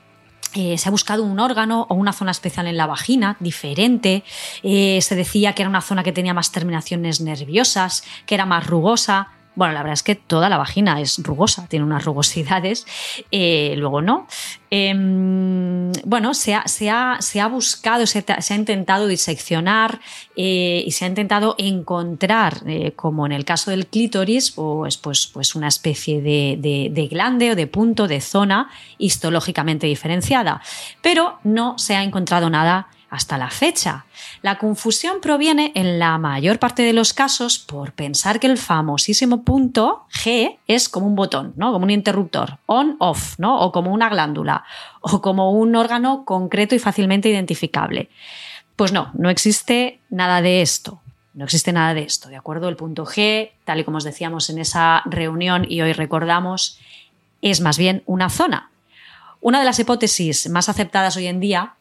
eh, 0.54 0.78
se 0.78 0.88
ha 0.88 0.90
buscado 0.90 1.22
un 1.24 1.40
órgano 1.40 1.86
o 1.88 1.94
una 1.94 2.12
zona 2.12 2.30
especial 2.30 2.66
en 2.66 2.76
la 2.76 2.86
vagina, 2.86 3.36
diferente. 3.40 4.24
Eh, 4.62 5.00
se 5.02 5.14
decía 5.14 5.54
que 5.54 5.62
era 5.62 5.68
una 5.68 5.80
zona 5.80 6.02
que 6.02 6.12
tenía 6.12 6.34
más 6.34 6.52
terminaciones 6.52 7.20
nerviosas, 7.20 8.04
que 8.26 8.34
era 8.34 8.46
más 8.46 8.66
rugosa. 8.66 9.28
Bueno, 9.58 9.74
la 9.74 9.80
verdad 9.80 9.94
es 9.94 10.04
que 10.04 10.14
toda 10.14 10.48
la 10.48 10.56
vagina 10.56 11.00
es 11.00 11.18
rugosa, 11.18 11.66
tiene 11.66 11.84
unas 11.84 12.04
rugosidades, 12.04 12.86
eh, 13.32 13.74
luego 13.76 14.00
no. 14.00 14.28
Em, 14.70 15.90
bueno, 16.04 16.32
se 16.32 16.54
ha, 16.54 16.68
se, 16.68 16.92
se 17.18 17.44
buscado, 17.48 18.06
se, 18.06 18.24
ha 18.28 18.54
intentado 18.54 19.08
diseccionar 19.08 19.98
eh, 20.36 20.84
y 20.86 20.92
se 20.92 21.06
ha 21.06 21.08
intentado 21.08 21.56
encontrar, 21.58 22.62
eh, 22.66 22.92
como 22.92 23.26
en 23.26 23.32
el 23.32 23.44
caso 23.44 23.72
del 23.72 23.88
clítoris, 23.88 24.52
pues, 24.52 24.96
pues, 24.96 25.26
pues 25.26 25.56
una 25.56 25.66
especie 25.66 26.22
de, 26.22 26.56
de, 26.60 26.90
de 26.92 27.08
glande 27.08 27.50
o 27.50 27.56
de 27.56 27.66
punto, 27.66 28.06
de 28.06 28.20
zona 28.20 28.70
histológicamente 28.96 29.88
diferenciada. 29.88 30.62
Pero 31.02 31.40
no 31.42 31.76
se 31.78 31.96
ha 31.96 32.04
encontrado 32.04 32.48
nada 32.48 32.86
hasta 33.10 33.38
la 33.38 33.50
fecha. 33.50 34.04
La 34.42 34.58
confusión 34.58 35.20
proviene 35.20 35.72
en 35.74 35.98
la 35.98 36.18
mayor 36.18 36.58
parte 36.58 36.82
de 36.82 36.92
los 36.92 37.12
casos 37.14 37.58
por 37.58 37.92
pensar 37.92 38.40
que 38.40 38.46
el 38.46 38.58
famosísimo 38.58 39.42
punto 39.42 40.04
G 40.12 40.58
es 40.66 40.88
como 40.88 41.06
un 41.06 41.16
botón, 41.16 41.54
¿no? 41.56 41.72
Como 41.72 41.84
un 41.84 41.90
interruptor, 41.90 42.58
on-off, 42.66 43.38
¿no? 43.38 43.60
O 43.60 43.72
como 43.72 43.92
una 43.92 44.08
glándula, 44.08 44.64
o 45.00 45.22
como 45.22 45.52
un 45.52 45.74
órgano 45.74 46.24
concreto 46.24 46.74
y 46.74 46.78
fácilmente 46.78 47.28
identificable. 47.28 48.10
Pues 48.76 48.92
no, 48.92 49.10
no 49.14 49.30
existe 49.30 50.00
nada 50.10 50.42
de 50.42 50.62
esto. 50.62 51.00
No 51.34 51.44
existe 51.44 51.72
nada 51.72 51.94
de 51.94 52.02
esto, 52.02 52.28
¿de 52.28 52.36
acuerdo? 52.36 52.68
El 52.68 52.76
punto 52.76 53.06
G, 53.06 53.52
tal 53.64 53.78
y 53.78 53.84
como 53.84 53.98
os 53.98 54.04
decíamos 54.04 54.50
en 54.50 54.58
esa 54.58 55.02
reunión 55.04 55.64
y 55.68 55.80
hoy 55.82 55.92
recordamos, 55.92 56.80
es 57.42 57.60
más 57.60 57.78
bien 57.78 58.02
una 58.06 58.28
zona. 58.28 58.70
Una 59.40 59.60
de 59.60 59.64
las 59.64 59.78
hipótesis 59.78 60.48
más 60.50 60.68
aceptadas 60.68 61.16
hoy 61.16 61.28
en 61.28 61.38
día 61.38 61.74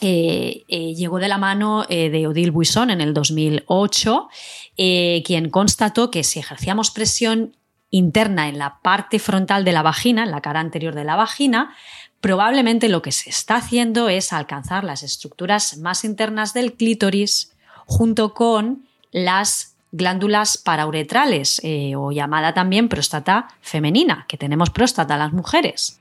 eh, 0.00 0.64
eh, 0.68 0.94
llegó 0.94 1.18
de 1.18 1.28
la 1.28 1.38
mano 1.38 1.84
eh, 1.88 2.08
de 2.10 2.26
Odile 2.26 2.50
Buisson 2.50 2.90
en 2.90 3.00
el 3.00 3.14
2008, 3.14 4.28
quien 4.76 5.50
constató 5.50 6.10
que 6.10 6.22
si 6.22 6.38
ejercíamos 6.38 6.92
presión 6.92 7.56
interna 7.90 8.48
en 8.48 8.58
la 8.58 8.78
parte 8.80 9.18
frontal 9.18 9.64
de 9.64 9.72
la 9.72 9.82
vagina, 9.82 10.22
en 10.22 10.30
la 10.30 10.40
cara 10.40 10.60
anterior 10.60 10.94
de 10.94 11.04
la 11.04 11.16
vagina, 11.16 11.74
probablemente 12.20 12.88
lo 12.88 13.02
que 13.02 13.10
se 13.10 13.30
está 13.30 13.56
haciendo 13.56 14.08
es 14.08 14.32
alcanzar 14.32 14.84
las 14.84 15.02
estructuras 15.02 15.78
más 15.78 16.04
internas 16.04 16.54
del 16.54 16.74
clítoris 16.74 17.52
junto 17.86 18.34
con 18.34 18.86
las 19.10 19.74
glándulas 19.90 20.58
parauretrales 20.58 21.60
o 21.96 22.12
llamada 22.12 22.54
también 22.54 22.88
próstata 22.88 23.48
femenina, 23.60 24.26
que 24.28 24.36
tenemos 24.36 24.70
próstata 24.70 25.16
las 25.16 25.32
mujeres. 25.32 25.98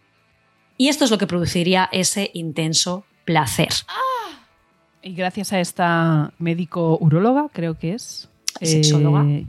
Y 0.77 0.89
esto 0.89 1.05
es 1.05 1.11
lo 1.11 1.17
que 1.17 1.25
produciría 1.25 1.89
ese 1.91 2.29
intenso 2.33 3.05
placer. 3.27 3.67
Y 5.03 5.13
gracias 5.13 5.51
a 5.51 5.59
esta 5.59 6.31
médico 6.39 6.97
uróloga, 6.99 7.47
creo 7.51 7.77
que 7.77 7.93
es. 7.93 8.29
Sexóloga. 8.61 9.25
Eh, 9.27 9.45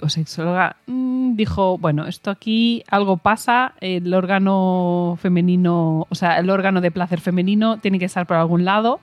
o 0.00 0.08
sexóloga, 0.08 0.76
mm, 0.86 1.34
dijo, 1.34 1.78
bueno, 1.78 2.06
esto 2.06 2.30
aquí 2.30 2.84
algo 2.88 3.16
pasa, 3.16 3.74
el 3.80 4.14
órgano 4.14 5.18
femenino, 5.20 6.06
o 6.08 6.14
sea, 6.14 6.38
el 6.38 6.50
órgano 6.50 6.80
de 6.80 6.92
placer 6.92 7.20
femenino 7.20 7.78
tiene 7.78 7.98
que 7.98 8.04
estar 8.04 8.26
por 8.26 8.36
algún 8.36 8.64
lado 8.64 9.00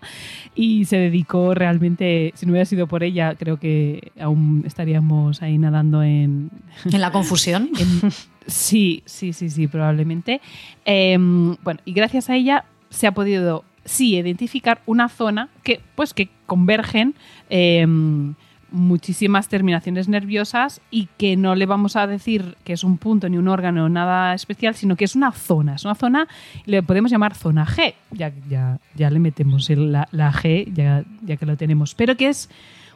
y 0.54 0.86
se 0.86 0.98
dedicó 0.98 1.54
realmente, 1.54 2.32
si 2.36 2.46
no 2.46 2.54
hubiera 2.54 2.66
sido 2.66 2.88
por 2.88 3.04
ella, 3.04 3.36
creo 3.36 3.58
que 3.58 4.14
aún 4.20 4.64
estaríamos 4.66 5.42
ahí 5.42 5.58
nadando 5.58 6.02
en... 6.04 6.52
En 6.92 7.02
la 7.02 7.12
confusión. 7.12 7.72
sí, 8.48 9.04
sí, 9.06 9.34
sí, 9.34 9.50
sí, 9.50 9.68
probablemente. 9.68 10.40
Em, 10.86 11.58
bueno, 11.64 11.82
y 11.84 11.92
gracias 11.92 12.30
a 12.30 12.36
ella 12.36 12.64
se 12.90 13.08
ha 13.08 13.12
podido 13.12 13.66
sí 13.86 14.16
identificar 14.16 14.82
una 14.86 15.10
zona 15.10 15.50
que, 15.64 15.80
pues, 15.96 16.14
que 16.14 16.30
convergen 16.46 17.16
em, 17.50 18.36
muchísimas 18.72 19.48
terminaciones 19.48 20.10
nerviosas 20.10 20.82
y 20.92 21.08
que 21.18 21.38
no 21.38 21.56
le 21.56 21.66
vamos 21.66 21.96
a 21.96 22.08
decir 22.08 22.58
que 22.64 22.74
es 22.74 22.84
un 22.84 22.98
punto 22.98 23.30
ni 23.30 23.38
un 23.38 23.48
órgano 23.48 23.88
nada 23.90 24.34
especial, 24.34 24.76
sino 24.76 24.96
que 24.96 25.06
es 25.06 25.16
una 25.16 25.32
zona. 25.32 25.76
Es 25.76 25.86
una 25.86 25.96
zona, 25.96 26.28
le 26.66 26.84
podemos 26.84 27.10
llamar 27.10 27.36
zona 27.36 27.66
G, 27.66 27.94
ya, 28.12 28.34
ya, 28.50 28.80
ya 28.96 29.10
le 29.10 29.20
metemos 29.20 29.70
la, 29.70 30.08
G, 30.12 30.72
ya, 30.74 31.04
ya 31.22 31.38
que 31.38 31.46
lo 31.46 31.56
tenemos, 31.56 31.96
pero 31.96 32.18
que 32.18 32.28
es 32.30 32.50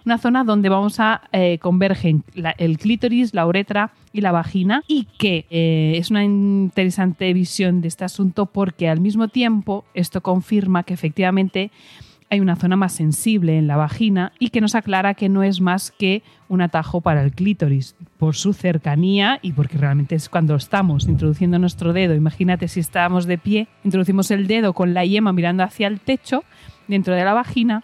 una 0.05 0.17
zona 0.17 0.43
donde 0.43 0.69
vamos 0.69 0.99
a 0.99 1.21
eh, 1.31 1.57
convergen 1.59 2.23
el 2.57 2.77
clítoris, 2.77 3.33
la 3.33 3.45
uretra 3.45 3.91
y 4.13 4.21
la 4.21 4.31
vagina 4.31 4.83
y 4.87 5.05
que 5.17 5.45
eh, 5.49 5.93
es 5.95 6.09
una 6.09 6.23
interesante 6.23 7.31
visión 7.33 7.81
de 7.81 7.87
este 7.87 8.05
asunto 8.05 8.45
porque 8.45 8.89
al 8.89 8.99
mismo 8.99 9.27
tiempo 9.27 9.85
esto 9.93 10.21
confirma 10.21 10.83
que 10.83 10.93
efectivamente 10.93 11.71
hay 12.29 12.39
una 12.39 12.55
zona 12.55 12.75
más 12.75 12.93
sensible 12.93 13.57
en 13.57 13.67
la 13.67 13.75
vagina 13.75 14.33
y 14.39 14.49
que 14.49 14.61
nos 14.61 14.75
aclara 14.75 15.15
que 15.15 15.29
no 15.29 15.43
es 15.43 15.61
más 15.61 15.91
que 15.91 16.21
un 16.47 16.61
atajo 16.61 17.01
para 17.01 17.23
el 17.23 17.31
clítoris 17.31 17.95
por 18.17 18.35
su 18.35 18.53
cercanía 18.53 19.39
y 19.41 19.53
porque 19.53 19.77
realmente 19.77 20.15
es 20.15 20.29
cuando 20.29 20.55
estamos 20.55 21.07
introduciendo 21.07 21.57
nuestro 21.57 21.91
dedo. 21.91 22.13
Imagínate 22.13 22.67
si 22.67 22.79
estábamos 22.79 23.25
de 23.25 23.37
pie, 23.37 23.67
introducimos 23.83 24.29
el 24.31 24.47
dedo 24.47 24.73
con 24.73 24.93
la 24.93 25.05
yema 25.05 25.33
mirando 25.33 25.63
hacia 25.63 25.87
el 25.87 25.99
techo 25.99 26.43
dentro 26.87 27.15
de 27.15 27.23
la 27.23 27.33
vagina 27.33 27.83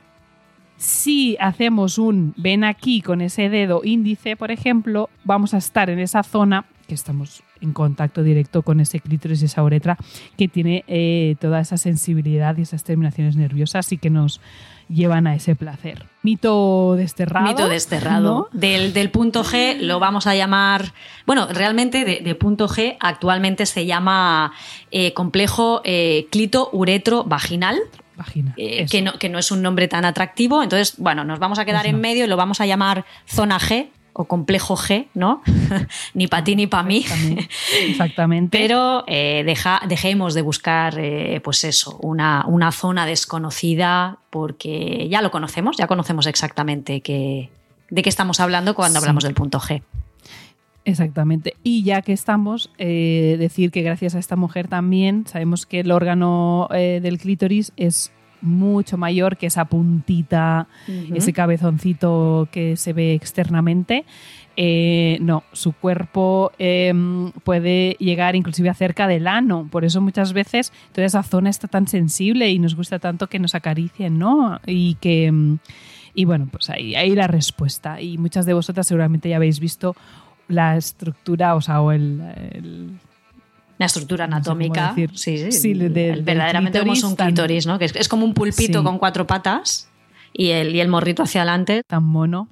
si 0.78 1.38
hacemos 1.40 1.98
un 1.98 2.34
ven 2.38 2.64
aquí 2.64 3.02
con 3.02 3.22
ese 3.22 3.50
dedo 3.50 3.82
índice, 3.84 4.36
por 4.36 4.52
ejemplo, 4.52 5.10
vamos 5.24 5.54
a 5.54 5.58
estar 5.58 5.90
en 5.90 6.00
esa 6.00 6.24
zona 6.24 6.66
que 6.88 6.94
estamos 6.94 7.42
en 7.62 7.74
contacto 7.74 8.22
directo 8.22 8.62
con 8.62 8.80
ese 8.80 9.00
clítoris 9.00 9.42
y 9.42 9.46
esa 9.46 9.64
uretra 9.64 9.98
que 10.38 10.48
tiene 10.48 10.84
eh, 10.88 11.36
toda 11.40 11.60
esa 11.60 11.78
sensibilidad 11.78 12.56
y 12.58 12.62
esas 12.62 12.84
terminaciones 12.84 13.36
nerviosas 13.36 13.92
y 13.92 13.98
que 13.98 14.10
nos 14.10 14.40
llevan 14.88 15.26
a 15.26 15.36
ese 15.36 15.56
placer. 15.56 16.06
Mito 16.22 16.96
desterrado. 16.96 17.48
Mito 17.48 17.68
desterrado. 17.68 18.50
Del, 18.52 19.10
punto 19.10 19.44
G 19.44 19.80
lo 19.80 20.00
vamos 20.00 20.28
a 20.28 20.36
llamar, 20.36 20.94
bueno, 21.26 21.48
realmente 21.48 22.06
de, 22.06 22.36
punto 22.36 22.68
G 22.68 22.98
actualmente 23.00 23.66
se 23.66 23.86
llama 23.86 24.54
eh, 24.92 25.14
complejo 25.14 25.82
eh, 25.86 26.28
clito-uretro-vaginal 26.30 27.80
vagina. 28.16 28.54
Eh, 28.58 28.86
que, 28.90 29.02
no, 29.02 29.14
que, 29.14 29.30
no, 29.30 29.40
es 29.40 29.52
un 29.52 29.62
nombre 29.62 29.88
tan 29.88 30.06
atractivo. 30.06 30.64
Entonces, 30.64 30.96
bueno, 30.98 31.24
nos 31.24 31.40
vamos 31.40 31.60
a 31.60 31.66
quedar 31.66 31.84
pues 31.84 31.94
en 31.94 32.02
medio 32.02 32.26
y 32.26 32.28
lo 32.28 32.38
vamos 32.38 32.62
a 32.62 32.66
llamar 32.66 33.06
zona 33.26 33.60
G, 33.60 33.90
o 34.18 34.26
complejo 34.26 34.78
G, 34.78 35.08
¿no? 35.14 35.42
ni 36.14 36.28
para 36.28 36.44
ti 36.44 36.56
ni 36.56 36.68
para 36.68 36.84
mí. 36.84 37.06
Exactamente. 37.82 38.58
Pero 38.58 39.04
eh, 39.08 39.44
deja, 39.46 39.82
dejemos 39.88 40.34
de 40.34 40.42
buscar, 40.42 40.98
eh, 40.98 41.42
pues 41.44 41.66
eso, 41.66 41.98
una, 42.02 42.46
una, 42.48 42.72
zona 42.72 43.06
desconocida, 43.06 44.20
porque 44.30 45.08
ya 45.10 45.22
lo 45.22 45.32
conocemos, 45.32 45.76
ya 45.76 45.88
conocemos 45.88 46.28
exactamente 46.28 47.02
qué, 47.02 47.50
de 47.90 48.02
qué 48.02 48.10
estamos 48.10 48.40
hablando 48.40 48.74
cuando 48.74 49.00
hablamos 49.00 49.26
del 49.26 49.34
punto 49.34 49.60
G. 49.60 49.84
Exactamente. 50.86 51.56
Y 51.64 51.84
ya 51.84 52.02
que 52.02 52.14
estamos, 52.14 52.72
eh, 52.78 53.36
decir 53.40 53.72
que 53.72 53.82
gracias 53.82 54.16
a 54.16 54.20
esta 54.20 54.36
mujer 54.36 54.68
también 54.68 55.26
sabemos 55.28 55.66
que 55.66 55.80
el 55.82 55.92
órgano 55.92 56.70
del 56.72 57.18
clítoris 57.18 57.74
es 57.76 58.12
mucho 58.42 58.98
mayor 58.98 59.38
que 59.38 59.48
esa 59.48 59.66
puntita, 59.66 60.68
ese 61.14 61.34
cabezoncito 61.34 62.48
que 62.52 62.78
se 62.78 62.94
ve 62.94 63.14
externamente. 63.14 64.06
Eh, 64.58 65.18
no, 65.20 65.44
su 65.52 65.74
cuerpo 65.74 66.54
em, 66.60 67.32
puede 67.44 67.98
llegar 68.00 68.38
inclusive 68.38 68.70
a 68.70 68.74
cerca 68.74 69.08
del 69.08 69.28
ano. 69.28 69.68
Por 69.70 69.84
eso 69.84 70.00
muchas 70.00 70.32
veces 70.32 70.72
toda 70.94 71.06
esa 71.06 71.24
zona 71.24 71.50
está 71.50 71.68
tan 71.68 71.88
sensible 71.88 72.50
y 72.50 72.60
nos 72.60 72.76
gusta 72.76 73.00
tanto 73.00 73.28
que 73.28 73.40
nos 73.40 73.56
acaricien, 73.56 74.18
¿no? 74.18 74.60
Y 74.66 74.96
que. 74.96 75.26
Em, 75.26 75.58
y 76.18 76.24
bueno, 76.24 76.48
pues 76.50 76.70
ahí, 76.70 76.96
ahí 76.96 77.14
la 77.14 77.28
respuesta. 77.28 78.00
Y 78.00 78.18
muchas 78.18 78.46
de 78.46 78.54
vosotras 78.54 78.88
seguramente 78.88 79.28
ya 79.28 79.36
habéis 79.36 79.60
visto 79.60 79.98
la 80.48 80.78
estructura, 80.78 81.56
o 81.56 81.62
sea, 81.62 81.82
o 81.82 81.92
el 81.92 83.00
la 83.78 83.88
estructura 83.88 84.26
anatómica. 84.26 84.96
sí, 85.14 85.52
sí. 85.52 85.74
verdaderamente 85.74 86.80
como 86.80 86.94
un 86.94 87.16
clítoris, 87.16 87.68
¿no? 87.68 87.78
Que 87.78 87.86
es, 87.86 88.08
como 88.08 88.26
un 88.26 88.34
pulpito 88.34 88.84
con 88.84 88.98
cuatro 89.00 89.28
patas 89.28 89.90
y 90.32 90.50
el, 90.50 90.76
y 90.76 90.80
el 90.80 90.88
morrito 90.88 91.24
hacia 91.24 91.42
adelante. 91.42 91.84
Tan 91.86 92.04
mono. 92.04 92.48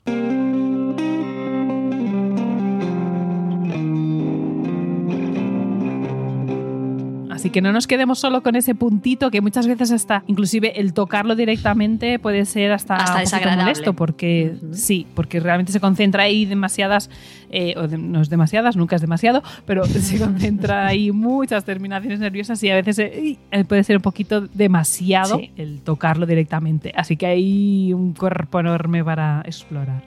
Así 7.43 7.49
que 7.49 7.61
no 7.61 7.73
nos 7.73 7.87
quedemos 7.87 8.19
solo 8.19 8.41
con 8.41 8.55
ese 8.55 8.73
puntito 8.73 9.29
que 9.29 9.41
muchas 9.41 9.67
veces 9.67 9.91
hasta, 9.91 10.23
inclusive 10.27 10.79
el 10.79 10.93
tocarlo 10.93 11.35
directamente 11.35 12.17
puede 12.17 12.45
ser 12.45 12.71
hasta, 12.71 12.95
hasta 12.95 13.19
desagradable. 13.19 13.63
molesto 13.63 13.91
porque 13.91 14.55
sí, 14.71 15.07
porque 15.13 15.41
realmente 15.41 15.73
se 15.73 15.81
concentra 15.81 16.23
ahí 16.23 16.45
demasiadas, 16.45 17.09
eh, 17.53 17.75
o 17.77 17.87
no 17.87 18.21
es 18.21 18.29
demasiadas, 18.29 18.77
nunca 18.77 18.95
es 18.95 19.01
demasiado, 19.01 19.43
pero 19.65 19.85
se 19.85 20.19
concentra 20.19 20.87
ahí 20.87 21.11
muchas 21.11 21.65
terminaciones 21.65 22.19
nerviosas 22.19 22.63
y 22.63 22.69
a 22.69 22.75
veces 22.75 22.99
eh, 22.99 23.37
eh, 23.51 23.65
puede 23.65 23.83
ser 23.83 23.97
un 23.97 24.01
poquito 24.01 24.41
demasiado 24.41 25.41
el 25.57 25.81
tocarlo 25.81 26.25
directamente. 26.25 26.93
Así 26.95 27.17
que 27.17 27.25
hay 27.25 27.93
un 27.93 28.13
cuerpo 28.13 28.59
enorme 28.59 29.03
para 29.03 29.41
explorar. 29.45 30.03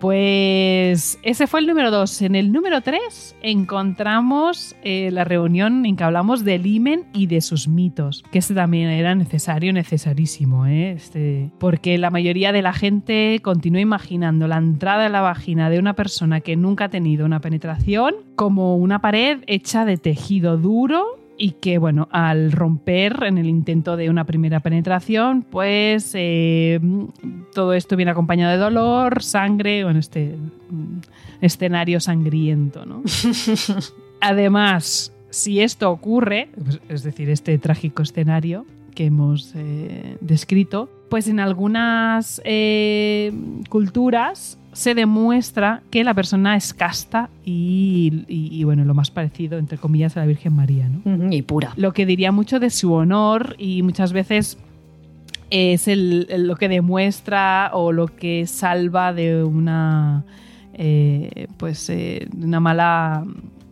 Pues 0.00 1.18
ese 1.22 1.46
fue 1.46 1.60
el 1.60 1.66
número 1.66 1.90
dos. 1.90 2.22
En 2.22 2.34
el 2.34 2.50
número 2.50 2.80
tres 2.80 3.36
encontramos 3.42 4.74
la 4.84 5.24
reunión 5.24 5.86
en 5.86 5.96
que 5.96 6.04
hablamos 6.04 6.44
del 6.44 6.62
y 7.12 7.26
de 7.26 7.40
sus 7.40 7.68
mitos, 7.68 8.22
que 8.30 8.38
este 8.38 8.54
también 8.54 8.88
era 8.88 9.14
necesario, 9.14 9.72
necesarísimo, 9.72 10.66
¿eh? 10.66 10.92
este, 10.92 11.50
porque 11.58 11.98
la 11.98 12.10
mayoría 12.10 12.52
de 12.52 12.62
la 12.62 12.72
gente 12.72 13.40
continúa 13.42 13.80
imaginando 13.80 14.46
la 14.46 14.58
entrada 14.58 15.04
de 15.04 15.08
la 15.10 15.20
vagina 15.20 15.70
de 15.70 15.78
una 15.78 15.94
persona 15.94 16.40
que 16.40 16.56
nunca 16.56 16.81
ha 16.82 16.88
tenido 16.88 17.24
una 17.24 17.40
penetración 17.40 18.14
como 18.36 18.76
una 18.76 19.00
pared 19.00 19.40
hecha 19.46 19.84
de 19.84 19.96
tejido 19.96 20.56
duro 20.56 21.18
y 21.38 21.52
que, 21.52 21.78
bueno, 21.78 22.08
al 22.12 22.52
romper 22.52 23.24
en 23.24 23.38
el 23.38 23.48
intento 23.48 23.96
de 23.96 24.10
una 24.10 24.24
primera 24.24 24.60
penetración, 24.60 25.42
pues 25.42 26.12
eh, 26.14 26.78
todo 27.54 27.72
esto 27.72 27.96
viene 27.96 28.12
acompañado 28.12 28.52
de 28.52 28.58
dolor, 28.58 29.22
sangre, 29.22 29.82
bueno, 29.82 29.98
este 29.98 30.36
mm, 30.70 30.98
escenario 31.40 32.00
sangriento, 32.00 32.86
¿no? 32.86 33.02
Además, 34.20 35.12
si 35.30 35.60
esto 35.60 35.90
ocurre, 35.90 36.50
pues, 36.62 36.80
es 36.88 37.02
decir, 37.02 37.28
este 37.30 37.58
trágico 37.58 38.02
escenario 38.02 38.64
que 38.94 39.06
hemos 39.06 39.52
eh, 39.56 40.18
descrito, 40.20 40.90
pues 41.08 41.26
en 41.26 41.40
algunas 41.40 42.40
eh, 42.44 43.32
culturas 43.68 44.58
se 44.72 44.94
demuestra 44.94 45.82
que 45.90 46.02
la 46.02 46.14
persona 46.14 46.56
es 46.56 46.72
casta 46.72 47.28
y, 47.44 48.62
bueno, 48.64 48.84
lo 48.84 48.94
más 48.94 49.10
parecido, 49.10 49.58
entre 49.58 49.78
comillas, 49.78 50.16
a 50.16 50.20
la 50.20 50.26
Virgen 50.26 50.54
María, 50.54 50.88
¿no? 50.88 51.32
Y 51.32 51.42
pura. 51.42 51.72
Lo 51.76 51.92
que 51.92 52.06
diría 52.06 52.32
mucho 52.32 52.58
de 52.58 52.70
su 52.70 52.92
honor 52.92 53.54
y 53.58 53.82
muchas 53.82 54.12
veces 54.12 54.58
es 55.50 55.86
lo 55.86 56.56
que 56.56 56.68
demuestra 56.68 57.70
o 57.74 57.92
lo 57.92 58.06
que 58.06 58.46
salva 58.46 59.12
de 59.12 59.44
una, 59.44 60.24
eh, 60.72 61.48
pues, 61.58 61.88
de 61.88 62.28
una 62.34 62.60
mala 62.60 63.24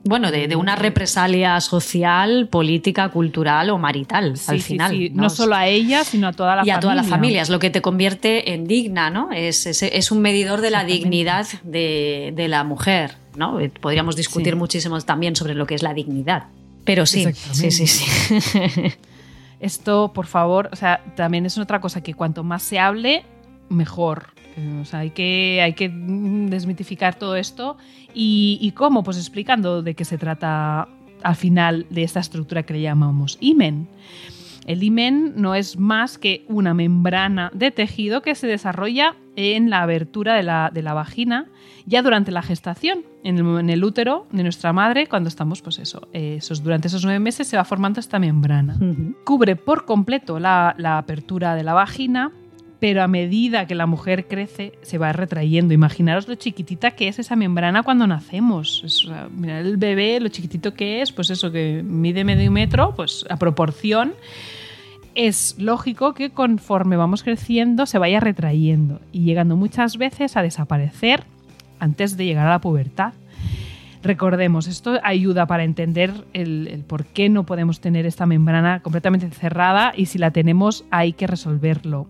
bueno, 0.04 0.30
de, 0.30 0.56
una 0.56 0.76
represalia 0.76 1.60
social, 1.60 2.48
política, 2.48 3.10
cultural 3.10 3.70
o 3.70 3.78
marital, 3.78 4.34
al 4.46 4.60
final. 4.60 5.14
¿no? 5.14 5.28
solo 5.28 5.54
a 5.54 5.66
ella, 5.66 6.04
sino 6.04 6.28
a 6.28 6.32
toda 6.32 6.56
la 6.56 6.62
familia. 6.62 6.74
Y 6.74 6.76
a 6.76 6.80
toda 6.80 6.94
la 6.94 7.02
familia, 7.02 7.42
es 7.42 7.50
lo 7.50 7.58
que 7.58 7.70
te 7.70 7.82
convierte 7.82 8.54
en 8.54 8.66
digna, 8.66 9.10
¿no? 9.10 9.30
Es, 9.32 9.66
es, 9.66 10.10
un 10.10 10.22
medidor 10.22 10.62
de 10.62 10.70
la 10.70 10.84
dignidad 10.84 11.46
de, 11.62 12.46
la 12.48 12.64
mujer, 12.64 13.16
¿no? 13.36 13.58
Podríamos 13.80 14.16
discutir 14.16 14.56
muchísimo 14.56 14.98
también 15.00 15.36
sobre 15.36 15.54
lo 15.54 15.66
que 15.66 15.74
es 15.74 15.82
la 15.82 15.92
dignidad. 15.92 16.44
Pero 16.84 17.04
sí, 17.04 17.26
sí, 17.52 17.70
sí, 17.70 17.86
sí. 17.86 18.30
Esto, 19.60 20.12
por 20.14 20.26
favor, 20.26 20.70
o 20.72 20.76
sea, 20.76 21.04
también 21.14 21.44
es 21.44 21.58
otra 21.58 21.80
cosa 21.82 22.02
que 22.02 22.14
cuanto 22.14 22.42
más 22.42 22.62
se 22.62 22.78
hable, 22.78 23.24
mejor. 23.68 24.28
O 24.80 24.84
sea, 24.84 25.00
hay 25.00 25.10
que, 25.10 25.60
hay 25.62 25.74
que 25.74 25.88
desmitificar 25.88 27.14
todo 27.14 27.36
esto. 27.36 27.76
¿Y, 28.14 28.72
cómo? 28.76 29.02
Pues 29.02 29.16
explicando 29.16 29.82
de 29.82 29.94
qué 29.94 30.04
se 30.04 30.18
trata 30.18 30.88
al 31.22 31.36
final 31.36 31.86
de 31.90 32.02
esta 32.02 32.20
estructura 32.20 32.62
que 32.62 32.74
le 32.74 32.82
llamamos 32.82 33.38
imen. 33.40 33.88
El 34.66 34.82
imen 34.82 35.34
no 35.36 35.54
es 35.54 35.78
más 35.78 36.18
que 36.18 36.44
una 36.48 36.74
membrana 36.74 37.50
de 37.54 37.70
tejido 37.70 38.22
que 38.22 38.34
se 38.34 38.46
desarrolla 38.46 39.16
en 39.36 39.70
la 39.70 39.82
abertura 39.82 40.34
de 40.34 40.42
la, 40.42 40.70
de 40.72 40.82
la 40.82 40.92
vagina 40.92 41.46
ya 41.86 42.02
durante 42.02 42.30
la 42.30 42.42
gestación, 42.42 43.04
en 43.24 43.68
el, 43.70 43.84
útero 43.84 44.26
de 44.30 44.42
nuestra 44.42 44.72
madre, 44.72 45.06
cuando 45.06 45.28
estamos, 45.28 45.60
pues 45.60 45.78
eso, 45.78 46.08
esos, 46.12 46.62
durante 46.62 46.88
esos 46.88 47.04
nueve 47.04 47.18
meses 47.18 47.48
se 47.48 47.56
va 47.56 47.64
formando 47.64 48.00
esta 48.00 48.18
membrana. 48.18 48.78
Cubre 49.24 49.56
por 49.56 49.86
completo 49.86 50.38
la, 50.38 50.74
la 50.78 50.98
apertura 50.98 51.54
de 51.54 51.64
la 51.64 51.72
vagina 51.72 52.32
pero 52.80 53.02
a 53.02 53.08
medida 53.08 53.66
que 53.66 53.74
la 53.74 53.86
mujer 53.86 54.26
crece 54.26 54.72
se 54.80 54.96
va 54.96 55.12
retrayendo. 55.12 55.74
Imaginaros 55.74 56.26
lo 56.26 56.34
chiquitita 56.34 56.92
que 56.92 57.08
es 57.08 57.18
esa 57.18 57.36
membrana 57.36 57.82
cuando 57.82 58.06
nacemos. 58.06 59.06
Mira 59.36 59.60
el 59.60 59.76
bebé, 59.76 60.18
lo 60.18 60.30
chiquitito 60.30 60.72
que 60.72 61.02
es, 61.02 61.12
pues 61.12 61.28
eso, 61.28 61.52
que 61.52 61.82
mide 61.84 62.24
medio 62.24 62.50
metro, 62.50 62.94
pues 62.96 63.26
a 63.28 63.36
proporción. 63.36 64.14
Es 65.14 65.56
lógico 65.58 66.14
que 66.14 66.30
conforme 66.30 66.96
vamos 66.96 67.22
creciendo 67.22 67.84
se 67.84 67.98
vaya 67.98 68.18
retrayendo 68.18 69.00
y 69.12 69.24
llegando 69.24 69.56
muchas 69.56 69.98
veces 69.98 70.36
a 70.38 70.42
desaparecer 70.42 71.24
antes 71.80 72.16
de 72.16 72.24
llegar 72.24 72.46
a 72.46 72.50
la 72.50 72.60
pubertad. 72.60 73.12
Recordemos, 74.02 74.66
esto 74.66 74.98
ayuda 75.02 75.44
para 75.44 75.64
entender 75.64 76.12
el, 76.32 76.84
por 76.86 77.04
qué 77.04 77.28
no 77.28 77.44
podemos 77.44 77.80
tener 77.80 78.06
esta 78.06 78.24
membrana 78.24 78.80
completamente 78.80 79.28
cerrada 79.30 79.92
y 79.94 80.06
si 80.06 80.16
la 80.16 80.30
tenemos 80.30 80.84
hay 80.90 81.12
que 81.12 81.26
resolverlo. 81.26 82.06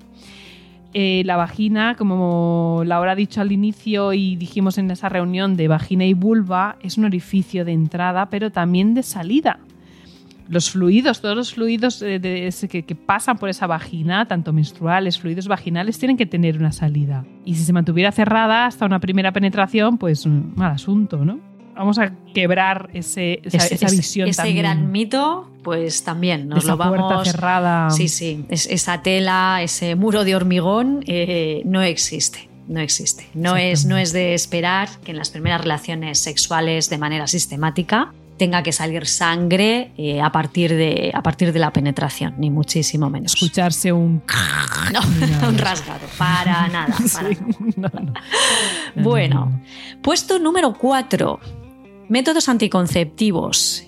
Eh, 0.93 1.23
la 1.25 1.37
vagina, 1.37 1.95
como 1.95 2.83
Laura 2.85 3.13
ha 3.13 3.15
dicho 3.15 3.41
al 3.41 3.53
inicio 3.53 4.13
y 4.13 4.35
dijimos 4.35 4.77
en 4.77 4.91
esa 4.91 5.09
reunión 5.09 5.57
de 5.57 5.69
vagina 5.69 6.05
y 6.05 6.15
vulva, 6.15 6.77
es 6.83 6.99
un 6.99 7.05
orificio 7.05 7.65
de 7.65 7.73
entrada, 7.73 8.29
pero 8.29 8.51
también 8.51 8.95
de 8.95 9.05
salida. 9.05 9.61
Los 10.49 10.73
fluidos, 10.73 11.21
todos 11.21 11.37
los 11.37 11.55
fluidos 11.55 12.03
eh, 12.03 12.51
que, 12.69 12.95
pasan 12.97 13.39
por 13.39 13.49
esa 13.49 13.69
vagina, 13.69 14.27
tanto 14.27 14.53
menstruales, 14.53 15.21
fluidos 15.21 15.47
vaginales, 15.47 15.97
tienen 16.01 16.17
que 16.17 16.27
tener 16.27 16.59
una 16.59 16.73
salida. 16.73 17.25
Y 17.45 17.55
si 17.55 17.63
se 17.63 17.73
mantuviera 17.73 18.11
cerrada 18.11 18.67
hasta 18.67 18.85
una 18.85 18.99
primera 18.99 19.33
penetración, 19.33 19.97
pues 19.97 20.27
mal 20.27 20.73
asunto, 20.73 21.25
¿no? 21.25 21.50
Vamos 21.81 21.99
a 21.99 22.13
quebrar 22.35 22.91
ese, 22.93 23.41
esa, 23.43 23.87
visión 23.89 24.29
ese 24.29 24.53
gran 24.53 24.93
mito 24.93 25.49
pues 25.63 26.05
también 26.05 26.47
nos 26.47 26.67
lo 26.67 26.77
vamos 26.77 26.99
puerta 26.99 27.25
cerrada. 27.25 27.89
Sí 27.89 28.09
sí 28.09 28.45
esa 28.51 29.01
tela 29.01 29.61
ese 29.63 29.95
muro 29.95 30.25
de 30.25 30.37
hormigón 30.37 31.03
eh, 31.07 31.63
no 31.65 31.81
existe 31.81 32.51
no 32.69 32.81
existe. 32.81 33.27
No 33.33 33.57
es 33.57 33.87
no 33.87 33.97
es 33.97 34.13
de 34.13 34.35
esperar 34.35 34.91
que 35.03 35.13
en 35.13 35.17
las 35.17 35.31
primeras 35.31 35.63
relaciones 35.63 36.19
sexuales 36.19 36.91
de 36.91 36.99
manera 36.99 37.27
sistemática 37.27 38.13
tenga 38.37 38.63
que 38.63 38.73
salir 38.73 39.07
sangre 39.07 39.93
eh, 39.99 40.21
a, 40.21 40.33
partir 40.33 40.75
de, 40.75 41.11
a 41.13 41.23
partir 41.23 41.53
de 41.53 41.59
la 41.59 41.73
penetración, 41.75 42.37
ni 42.39 42.49
muchísimo 42.49 43.11
menos. 43.11 43.35
Escucharse 43.35 43.93
un... 43.93 44.23
No, 44.93 45.01
un 45.49 45.59
rasgado, 45.59 46.07
para 46.17 46.67
nada. 46.69 46.97
bueno, 48.97 49.61
puesto 50.03 50.39
número 50.39 50.73
4 50.73 51.60
Métodos 52.11 52.49
anticonceptivos. 52.49 53.85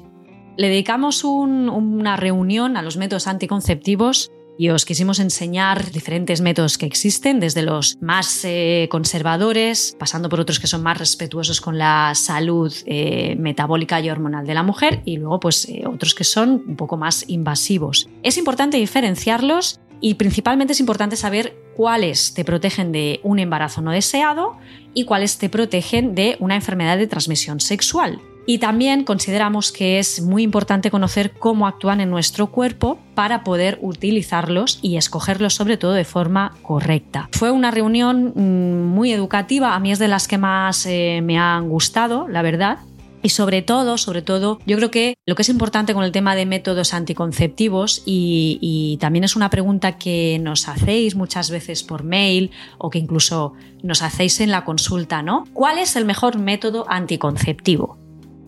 Le 0.57 0.69
dedicamos 0.69 1.25
una 1.25 2.17
reunión 2.17 2.77
a 2.77 2.83
los 2.83 2.97
métodos 2.97 3.27
anticonceptivos 3.27 4.31
y 4.57 4.69
os 4.69 4.85
quisimos 4.85 5.19
enseñar 5.19 5.91
diferentes 5.91 6.41
métodos 6.41 6.79
que 6.79 6.87
existen, 6.87 7.41
desde 7.41 7.63
los 7.63 7.99
más 8.01 8.45
eh, 8.45 8.87
conservadores, 8.93 9.97
pasando 9.99 10.29
por 10.29 10.39
otros 10.39 10.61
que 10.61 10.69
son 10.69 10.85
más 10.85 10.99
respetuosos 10.99 11.61
con 11.61 11.79
la 11.79 12.13
salud 12.15 12.73
eh, 12.87 13.35
metabólica 13.41 14.01
y 14.01 14.09
hormonal 14.09 14.47
de 14.47 14.55
la 14.55 14.63
mujer, 14.63 15.03
y 15.05 15.17
luego 15.17 15.41
pues 15.41 15.69
eh, 15.69 15.83
otros 15.93 16.15
que 16.15 16.23
son 16.23 16.63
un 16.65 16.77
poco 16.77 16.97
más 16.97 17.25
invasivos. 17.29 18.09
Es 18.23 18.39
importante 18.39 18.77
diferenciarlos 18.77 19.81
y 20.03 20.15
principalmente 20.15 20.75
es 20.75 20.81
importante 20.81 21.17
saber 21.17 21.57
cuáles 21.75 22.35
te 22.35 22.45
protegen 22.45 22.93
de 22.93 23.21
un 23.23 23.39
embarazo 23.39 23.81
no 23.81 23.93
deseado 23.93 24.59
y 24.93 25.05
cuáles 25.05 25.39
te 25.39 25.49
protegen 25.49 26.15
de 26.15 26.37
una 26.41 26.57
enfermedad 26.57 26.99
de 26.99 27.07
transmisión 27.07 27.61
sexual. 27.61 28.21
Y 28.45 28.59
también 28.59 29.05
consideramos 29.05 29.71
que 29.71 30.01
es 30.01 30.21
muy 30.21 30.43
importante 30.43 30.91
conocer 30.91 31.31
cómo 31.31 31.69
actúan 31.69 32.01
en 32.01 32.11
nuestro 32.11 32.49
cuerpo 32.49 32.99
para 33.15 33.45
poder 33.45 33.79
utilizarlos 33.81 34.81
y 34.83 34.97
escogerlos 34.97 35.55
sobre 35.55 35.77
todo 35.77 35.93
de 35.93 36.05
forma 36.05 36.57
correcta. 36.63 37.29
Fue 37.31 37.53
una 37.53 37.71
reunión 37.71 38.33
mm, 38.35 38.95
muy 38.95 39.13
educativa, 39.13 39.77
a 39.77 39.79
mí 39.79 39.93
es 39.93 40.01
de 40.01 40.09
las 40.09 40.27
que 40.27 40.39
más 40.39 40.85
eh, 40.87 41.21
me 41.23 41.39
han 41.39 41.69
gustado, 41.69 42.27
la 42.27 42.43
verdad, 42.43 42.79
y 43.23 43.31
sobre 43.31 43.63
todo, 43.63 43.99
sobre 43.99 44.23
todo, 44.23 44.59
yo 44.67 44.77
creo 44.77 44.91
que 44.91 45.15
lo 45.27 45.35
que 45.35 45.43
es 45.43 45.49
importante 45.49 45.95
con 45.95 46.05
el 46.05 46.13
tema 46.13 46.35
de 46.35 46.47
métodos 46.47 46.95
anticonceptivos, 46.95 48.03
y, 48.05 48.59
y, 48.61 48.97
también 48.99 49.25
es 49.25 49.37
una 49.37 49.51
pregunta 49.51 49.99
que 49.99 50.39
nos 50.41 50.69
hacéis 50.69 51.15
muchas 51.15 51.51
veces 51.51 51.83
por 51.83 52.03
mail 52.03 52.51
o 52.79 52.91
que 52.91 52.99
incluso 52.99 53.55
nos 53.83 54.03
hacéis 54.03 54.41
en 54.41 54.51
la 54.51 54.65
consulta, 54.65 55.23
¿no? 55.23 55.45
¿Cuál 55.53 55.79
es 55.79 55.97
el 55.97 56.05
mejor 56.05 56.39
método 56.39 56.85
anticonceptivo? 56.89 57.99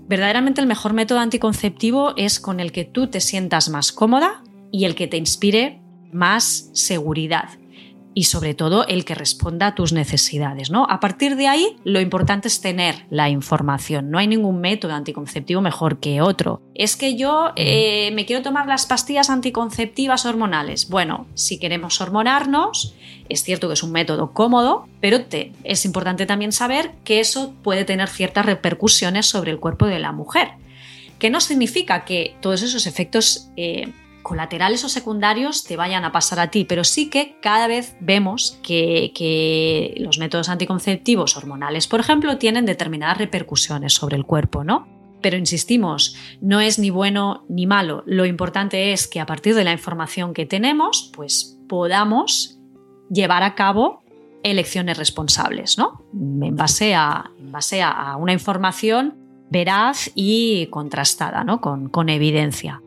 Verdaderamente 0.09 0.61
el 0.61 0.67
mejor 0.67 0.93
método 0.93 1.21
anticonceptivo 1.21 2.13
es 2.17 2.41
con 2.41 2.61
el 2.61 2.73
que 2.73 2.85
tú 2.85 3.07
te 3.07 3.21
sientas 3.21 3.71
más 3.71 3.93
cómoda 3.93 4.43
y 4.71 4.85
el 4.85 4.95
que 4.95 5.07
te 5.07 5.17
inspire 5.17 5.81
más 6.13 6.71
seguridad 6.75 7.49
y 8.15 8.25
sobre 8.25 8.55
todo 8.55 8.87
el 8.87 9.05
que 9.05 9.15
responda 9.15 9.67
a 9.67 9.75
tus 9.75 9.93
necesidades, 9.93 10.71
¿no? 10.71 10.87
A 10.89 11.01
partir 11.01 11.37
de 11.37 11.49
ahí, 11.49 11.77
lo 11.85 12.01
importante 12.01 12.49
es 12.49 12.61
tener 12.61 13.05
la 13.11 13.29
información. 13.29 14.11
No 14.11 14.19
hay 14.19 14.29
ningún 14.29 14.61
método 14.61 14.93
anticonceptivo 14.93 15.61
mejor 15.61 15.99
que 15.99 16.23
otro. 16.23 16.63
Es 16.75 16.97
que 16.97 17.17
yo 17.17 17.51
eh, 17.57 18.11
me 18.13 18.25
quiero 18.25 18.43
tomar 18.43 18.67
las 18.67 18.87
pastillas 18.87 19.31
anticonceptivas 19.31 20.25
hormonales. 20.27 20.89
Bueno, 20.89 21.27
si 21.35 21.59
queremos 21.59 22.01
hormonarnos, 22.01 22.95
es 23.29 23.43
cierto 23.43 23.69
que 23.69 23.75
es 23.75 23.83
un 23.83 23.93
método 23.93 24.33
cómodo, 24.33 24.87
pero 25.01 25.25
te, 25.25 25.53
es 25.65 25.85
importante 25.85 26.27
también 26.27 26.53
saber 26.53 26.93
que 27.05 27.21
eso 27.21 27.55
puede 27.63 27.85
tener 27.85 28.09
ciertas 28.09 28.47
repercusiones 28.47 29.27
sobre 29.27 29.51
el 29.51 29.59
cuerpo 29.59 29.87
de 29.87 29.99
la 29.99 30.13
mujer. 30.13 30.53
Que 31.19 31.31
no 31.31 31.41
significa 31.41 32.05
que 32.05 32.37
todos 32.41 32.63
esos 32.63 32.87
efectos 32.87 33.49
eh, 33.57 33.93
colaterales 34.25 34.83
o 34.83 34.89
secundarios 34.89 35.63
te 35.63 35.77
vayan 35.77 36.05
a 36.05 36.11
pasar 36.11 36.41
a 36.41 36.51
ti, 36.51 36.65
pero 36.65 36.83
sí 36.83 37.11
que 37.11 37.37
cada 37.41 37.69
vez 37.69 37.95
vemos 38.01 38.59
que, 38.65 39.95
los 39.99 40.19
métodos 40.19 40.49
anticonceptivos 40.49 41.37
hormonales, 41.37 41.87
por 41.87 42.01
ejemplo, 42.01 42.39
tienen 42.39 42.67
determinadas 42.67 43.19
repercusiones 43.19 43.93
sobre 43.93 44.17
el 44.17 44.25
cuerpo, 44.25 44.65
¿no? 44.65 44.89
Pero 45.21 45.37
insistimos, 45.37 46.17
no 46.41 46.61
es 46.61 46.79
ni 46.81 46.91
bueno 46.91 47.45
ni 47.49 47.67
malo. 47.67 48.03
Lo 48.07 48.27
importante 48.27 48.93
es 48.93 49.07
que 49.07 49.21
a 49.21 49.27
partir 49.27 49.55
de 49.55 49.65
la 49.65 49.73
información 49.73 50.35
que 50.35 50.47
tenemos, 50.47 51.13
pues 51.15 51.59
podamos 51.69 52.59
llevar 53.11 53.43
a 53.43 53.55
cabo 53.55 54.03
elecciones 54.43 54.99
responsables, 54.99 55.79
¿no? 55.79 56.03
En 56.13 56.57
base 56.57 56.95
a, 56.95 57.31
en 57.39 57.53
base 57.53 57.83
a 57.83 58.17
una 58.17 58.33
información 58.33 59.15
veraz 59.51 60.11
y 60.15 60.67
contrastada, 60.67 61.45
¿no? 61.45 61.61
Con, 61.61 61.89
con 61.89 62.09
evidencia. 62.09 62.83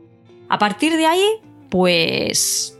A 0.49 0.57
partir 0.57 0.95
de 0.97 1.05
ahí, 1.05 1.25
pues 1.69 2.77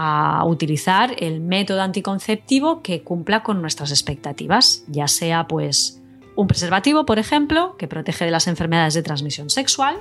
a 0.00 0.44
utilizar 0.44 1.16
el 1.18 1.40
método 1.40 1.82
anticonceptivo 1.82 2.82
que 2.82 3.02
cumpla 3.02 3.42
con 3.42 3.60
nuestras 3.60 3.90
expectativas, 3.90 4.84
ya 4.86 5.08
sea 5.08 5.48
pues 5.48 6.00
un 6.36 6.46
preservativo, 6.46 7.04
por 7.04 7.18
ejemplo, 7.18 7.76
que 7.76 7.88
protege 7.88 8.24
de 8.24 8.30
las 8.30 8.46
enfermedades 8.46 8.94
de 8.94 9.02
transmisión 9.02 9.50
sexual, 9.50 9.96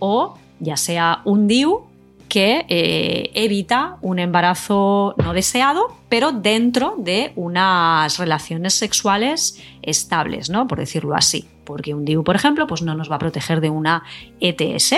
o 0.00 0.36
ya 0.58 0.76
sea 0.76 1.22
un 1.24 1.46
DIU 1.46 1.84
que 2.28 2.66
eh, 2.68 3.30
evita 3.34 3.98
un 4.00 4.18
embarazo 4.18 5.14
no 5.18 5.32
deseado, 5.32 5.96
pero 6.08 6.32
dentro 6.32 6.96
de 6.98 7.32
unas 7.36 8.18
relaciones 8.18 8.74
sexuales 8.74 9.62
estables, 9.82 10.50
¿no? 10.50 10.66
Por 10.66 10.80
decirlo 10.80 11.14
así. 11.14 11.48
Porque 11.64 11.94
un 11.94 12.04
DIU, 12.04 12.24
por 12.24 12.34
ejemplo, 12.34 12.66
pues 12.66 12.82
no 12.82 12.96
nos 12.96 13.08
va 13.10 13.16
a 13.16 13.20
proteger 13.20 13.60
de 13.60 13.70
una 13.70 14.02
ETS, 14.40 14.94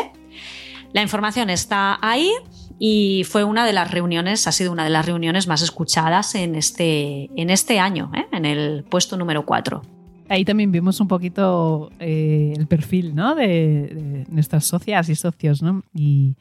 la 0.93 1.03
información 1.03 1.51
está 1.51 1.99
ahí 2.01 2.31
y 2.79 3.25
fue 3.25 3.45
una 3.45 3.67
de 3.67 3.73
las 3.73 3.91
reuniones, 3.91 4.47
ha 4.47 4.53
sido 4.53 4.73
una 4.73 4.85
de 4.85 4.91
las 4.91 5.05
reuniones 5.05 5.49
más 5.49 5.63
escuchadas 5.63 6.35
en 6.35 6.55
este, 6.55 7.29
en 7.37 7.51
este 7.51 7.81
año, 7.81 8.11
¿eh? 8.15 8.27
en 8.33 8.45
el 8.45 8.85
puesto 8.85 9.17
número 9.17 9.45
4. 9.45 9.83
Ahí 10.29 10.45
también 10.45 10.71
vimos 10.71 11.01
un 11.01 11.09
poquito 11.09 11.91
eh, 11.99 12.53
el 12.57 12.67
perfil 12.67 13.15
¿no? 13.15 13.35
de, 13.35 14.27
nuestras 14.29 14.67
socias 14.67 15.09
y 15.09 15.15
socios 15.15 15.63
¿no? 15.63 15.83
y 15.95 16.37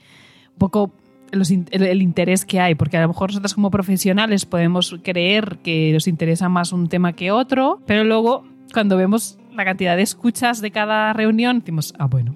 un 0.52 0.58
poco 0.58 0.92
el, 1.32 2.02
interés 2.02 2.46
que 2.46 2.60
hay, 2.60 2.76
porque 2.76 2.98
a 2.98 3.02
lo 3.02 3.08
mejor 3.08 3.30
nosotros 3.30 3.54
como 3.54 3.72
profesionales 3.72 4.46
podemos 4.46 4.96
creer 5.04 5.60
que 5.64 5.92
nos 5.94 6.08
interesa 6.08 6.50
más 6.50 6.72
un 6.72 6.88
tema 6.88 7.14
que 7.14 7.32
otro, 7.32 7.82
pero 7.86 8.04
luego 8.04 8.44
cuando 8.74 8.98
vemos 8.98 9.38
la 9.56 9.66
cantidad 9.66 9.96
de 9.96 10.04
escuchas 10.04 10.62
de 10.62 10.72
cada 10.72 11.14
reunión, 11.14 11.60
decimos, 11.60 11.94
ah, 11.98 12.06
bueno, 12.06 12.36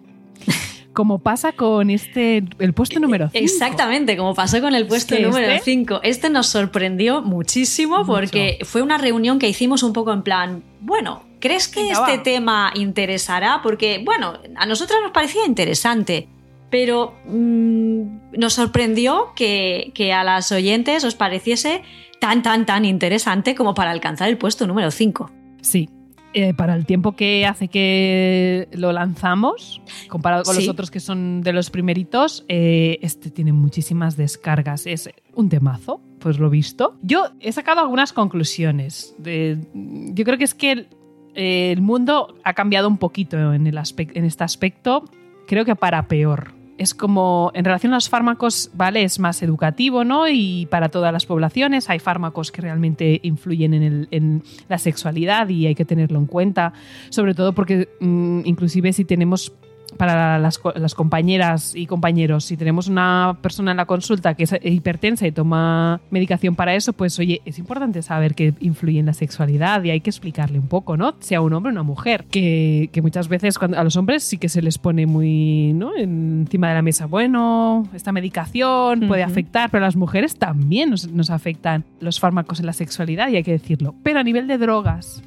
como 0.93 1.19
pasa 1.19 1.53
con 1.53 1.89
este, 1.89 2.43
el 2.59 2.73
puesto 2.73 2.99
número 2.99 3.29
5. 3.29 3.43
Exactamente, 3.43 4.17
como 4.17 4.33
pasó 4.33 4.59
con 4.61 4.75
el 4.75 4.87
puesto 4.87 5.17
número 5.19 5.61
5. 5.63 5.95
Este, 5.95 6.09
este 6.09 6.29
nos 6.29 6.47
sorprendió 6.47 7.21
muchísimo 7.21 8.05
porque 8.05 8.59
fue 8.63 8.81
una 8.81 8.97
reunión 8.97 9.39
que 9.39 9.47
hicimos 9.47 9.83
un 9.83 9.93
poco 9.93 10.11
en 10.11 10.23
plan, 10.23 10.63
bueno, 10.81 11.23
¿crees 11.39 11.67
que 11.67 11.89
este 11.89 12.17
tema 12.17 12.71
interesará? 12.75 13.61
Porque, 13.63 14.01
bueno, 14.03 14.39
a 14.55 14.65
nosotros 14.65 14.99
nos 15.01 15.11
parecía 15.11 15.45
interesante, 15.45 16.27
pero 16.69 17.13
mm, 17.25 18.37
nos 18.37 18.53
sorprendió 18.53 19.31
que, 19.35 19.91
que 19.93 20.13
a 20.13 20.23
las 20.23 20.51
oyentes 20.51 21.03
os 21.03 21.15
pareciese 21.15 21.83
tan, 22.19 22.43
tan, 22.43 22.65
tan 22.65 22.85
interesante 22.85 23.55
como 23.55 23.73
para 23.73 23.91
alcanzar 23.91 24.29
el 24.29 24.37
puesto 24.37 24.67
número 24.67 24.91
5. 24.91 25.31
Sí, 25.61 25.89
eh, 26.33 26.53
para 26.53 26.75
el 26.75 26.85
tiempo 26.85 27.13
que 27.13 27.45
hace 27.45 27.67
que 27.67 28.69
lo 28.71 28.91
lanzamos, 28.91 29.81
comparado 30.07 30.43
con 30.43 30.55
los 30.55 30.67
otros 30.67 30.89
que 30.89 30.99
son 30.99 31.41
de 31.41 31.53
los 31.53 31.69
primeritos, 31.69 32.45
eh, 32.47 32.99
este 33.01 33.29
tiene 33.31 33.51
muchísimas 33.51 34.15
descargas. 34.15 34.87
Es 34.87 35.09
un 35.35 35.49
temazo, 35.49 36.01
pues 36.19 36.39
lo 36.39 36.49
visto. 36.49 36.97
Yo 37.01 37.29
he 37.39 37.51
sacado 37.51 37.81
algunas 37.81 38.13
conclusiones. 38.13 39.15
yo 39.19 40.23
creo 40.23 40.37
que 40.37 40.43
es 40.43 40.53
que 40.53 40.87
el, 41.33 41.81
mundo 41.81 42.35
ha 42.43 42.53
cambiado 42.53 42.87
un 42.87 42.97
poquito 42.97 43.37
en, 43.53 43.67
el 43.67 43.77
en 43.97 44.25
este 44.25 44.43
aspecto, 44.43 45.05
creo 45.47 45.65
que 45.65 45.75
para 45.75 46.07
peor 46.07 46.60
es 46.81 46.95
como, 46.95 47.51
en 47.53 47.63
relación 47.63 47.93
a 47.93 47.97
los 47.97 48.09
fármacos, 48.09 48.71
¿vale? 48.73 49.03
Es 49.03 49.19
más 49.19 49.43
educativo, 49.43 50.03
¿no? 50.03 50.27
Y 50.27 50.67
para 50.71 50.89
todas 50.89 51.13
las 51.13 51.27
poblaciones 51.27 51.89
hay 51.91 51.99
fármacos 51.99 52.51
que 52.51 52.61
realmente 52.61 53.19
influyen 53.21 54.07
en, 54.09 54.43
la 54.67 54.79
sexualidad 54.79 55.47
y 55.49 55.67
hay 55.67 55.75
que 55.75 55.85
tenerlo 55.85 56.17
en 56.17 56.25
cuenta, 56.25 56.73
sobre 57.09 57.35
todo 57.35 57.53
porque 57.53 57.87
mm, 57.99 58.41
inclusive 58.45 58.93
si 58.93 59.05
tenemos 59.05 59.53
para 59.97 60.39
las, 60.39 60.59
compañeras 60.95 61.75
y 61.75 61.85
compañeros, 61.85 62.45
si 62.45 62.57
tenemos 62.57 62.87
una 62.87 63.37
persona 63.41 63.71
en 63.71 63.77
la 63.77 63.85
consulta 63.85 64.33
que 64.33 64.43
es 64.43 64.53
hipertensa 64.63 65.27
y 65.27 65.31
toma 65.31 66.01
medicación 66.09 66.55
para 66.55 66.75
eso, 66.75 66.93
pues 66.93 67.17
oye, 67.19 67.41
es 67.45 67.59
importante 67.59 68.01
saber 68.01 68.35
que 68.35 68.53
influye 68.59 68.99
en 68.99 69.05
la 69.05 69.13
sexualidad 69.13 69.83
y 69.83 69.91
hay 69.91 70.01
que 70.01 70.09
explicarle 70.09 70.59
un 70.59 70.67
poco, 70.67 70.97
¿no? 70.97 71.15
Sea 71.19 71.41
un 71.41 71.53
hombre 71.53 71.71
o 71.71 71.73
una 71.73 71.83
mujer, 71.83 72.25
que, 72.25 72.89
muchas 73.01 73.27
veces 73.27 73.57
cuando, 73.57 73.79
a 73.79 73.83
los 73.83 73.95
hombres 73.95 74.23
sí 74.23 74.37
que 74.37 74.47
se 74.47 74.61
les 74.61 74.77
pone 74.77 75.07
muy 75.07 75.73
¿no? 75.73 75.95
encima 75.97 76.69
de 76.69 76.75
la 76.75 76.81
mesa, 76.81 77.07
bueno, 77.07 77.87
esta 77.93 78.11
medicación 78.11 79.07
puede 79.07 79.23
afectar, 79.23 79.69
pero 79.71 79.83
a 79.83 79.87
las 79.87 79.95
mujeres 79.95 80.35
también 80.35 80.91
nos, 80.91 81.07
nos 81.11 81.29
afectan 81.29 81.83
los 81.99 82.19
fármacos 82.19 82.59
en 82.59 82.65
la 82.67 82.73
sexualidad 82.73 83.29
y 83.29 83.37
hay 83.37 83.43
que 83.43 83.51
decirlo. 83.51 83.95
Pero 84.03 84.19
a 84.19 84.23
nivel 84.23 84.47
de 84.47 84.57
drogas, 84.57 85.23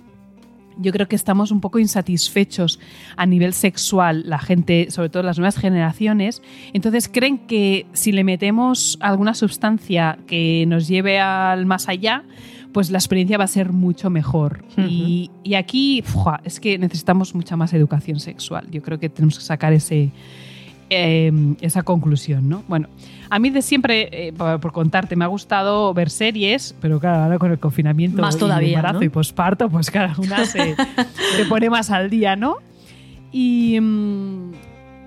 yo 0.78 0.92
creo 0.92 1.08
que 1.08 1.16
estamos 1.16 1.50
un 1.50 1.60
poco 1.60 1.78
insatisfechos 1.78 2.80
a 3.16 3.26
nivel 3.26 3.54
sexual, 3.54 4.22
la 4.26 4.38
gente, 4.38 4.90
sobre 4.90 5.08
todo 5.08 5.22
las 5.22 5.38
nuevas 5.38 5.56
generaciones, 5.56 6.42
entonces 6.72 7.08
creen 7.08 7.38
que 7.38 7.87
si 7.92 8.12
le 8.12 8.24
metemos 8.24 8.98
alguna 9.00 9.34
sustancia 9.34 10.18
que 10.26 10.64
nos 10.66 10.88
lleve 10.88 11.20
al 11.20 11.66
más 11.66 11.88
allá, 11.88 12.24
pues 12.72 12.90
la 12.90 12.98
experiencia 12.98 13.38
va 13.38 13.44
a 13.44 13.48
ser 13.48 13.72
mucho 13.72 14.10
mejor. 14.10 14.64
y, 14.76 15.30
aquí 15.56 16.02
es 16.42 16.58
que 16.58 16.76
necesitamos 16.76 17.34
mucha 17.34 17.56
más 17.56 17.72
educación 17.72 18.18
sexual. 18.18 18.66
Yo 18.70 18.82
creo 18.82 18.98
que 18.98 19.08
tenemos 19.08 19.38
que 19.38 19.44
sacar 19.44 19.72
ese, 19.72 20.10
em, 20.90 21.57
esa 21.61 21.83
conclusión, 21.83 22.49
¿no? 22.49 22.62
Bueno, 22.68 22.88
a 23.31 23.38
mí 23.38 23.51
de 23.51 23.62
siempre, 23.62 24.09
eh, 24.29 24.33
por, 24.33 24.73
contarte, 24.73 25.16
me 25.16 25.25
ha 25.25 25.29
gustado 25.29 25.92
ver 25.94 26.11
series, 26.11 26.75
pero 26.81 27.01
claro, 27.01 27.25
ahora 27.25 27.38
con 27.38 27.51
el 27.51 27.59
confinamiento 27.59 28.23
más 28.23 28.37
todavía, 28.37 28.68
y 28.68 28.75
embarazo 28.75 29.03
y 29.05 29.09
posparto, 29.09 29.68
pues 29.68 29.90
cada 29.90 30.14
una 30.18 30.44
se, 30.47 30.77
pone 31.49 31.70
más 31.70 31.90
al 31.90 32.11
día, 32.11 32.37
¿no? 32.37 32.57
Y, 33.33 33.79
mm, 33.81 34.53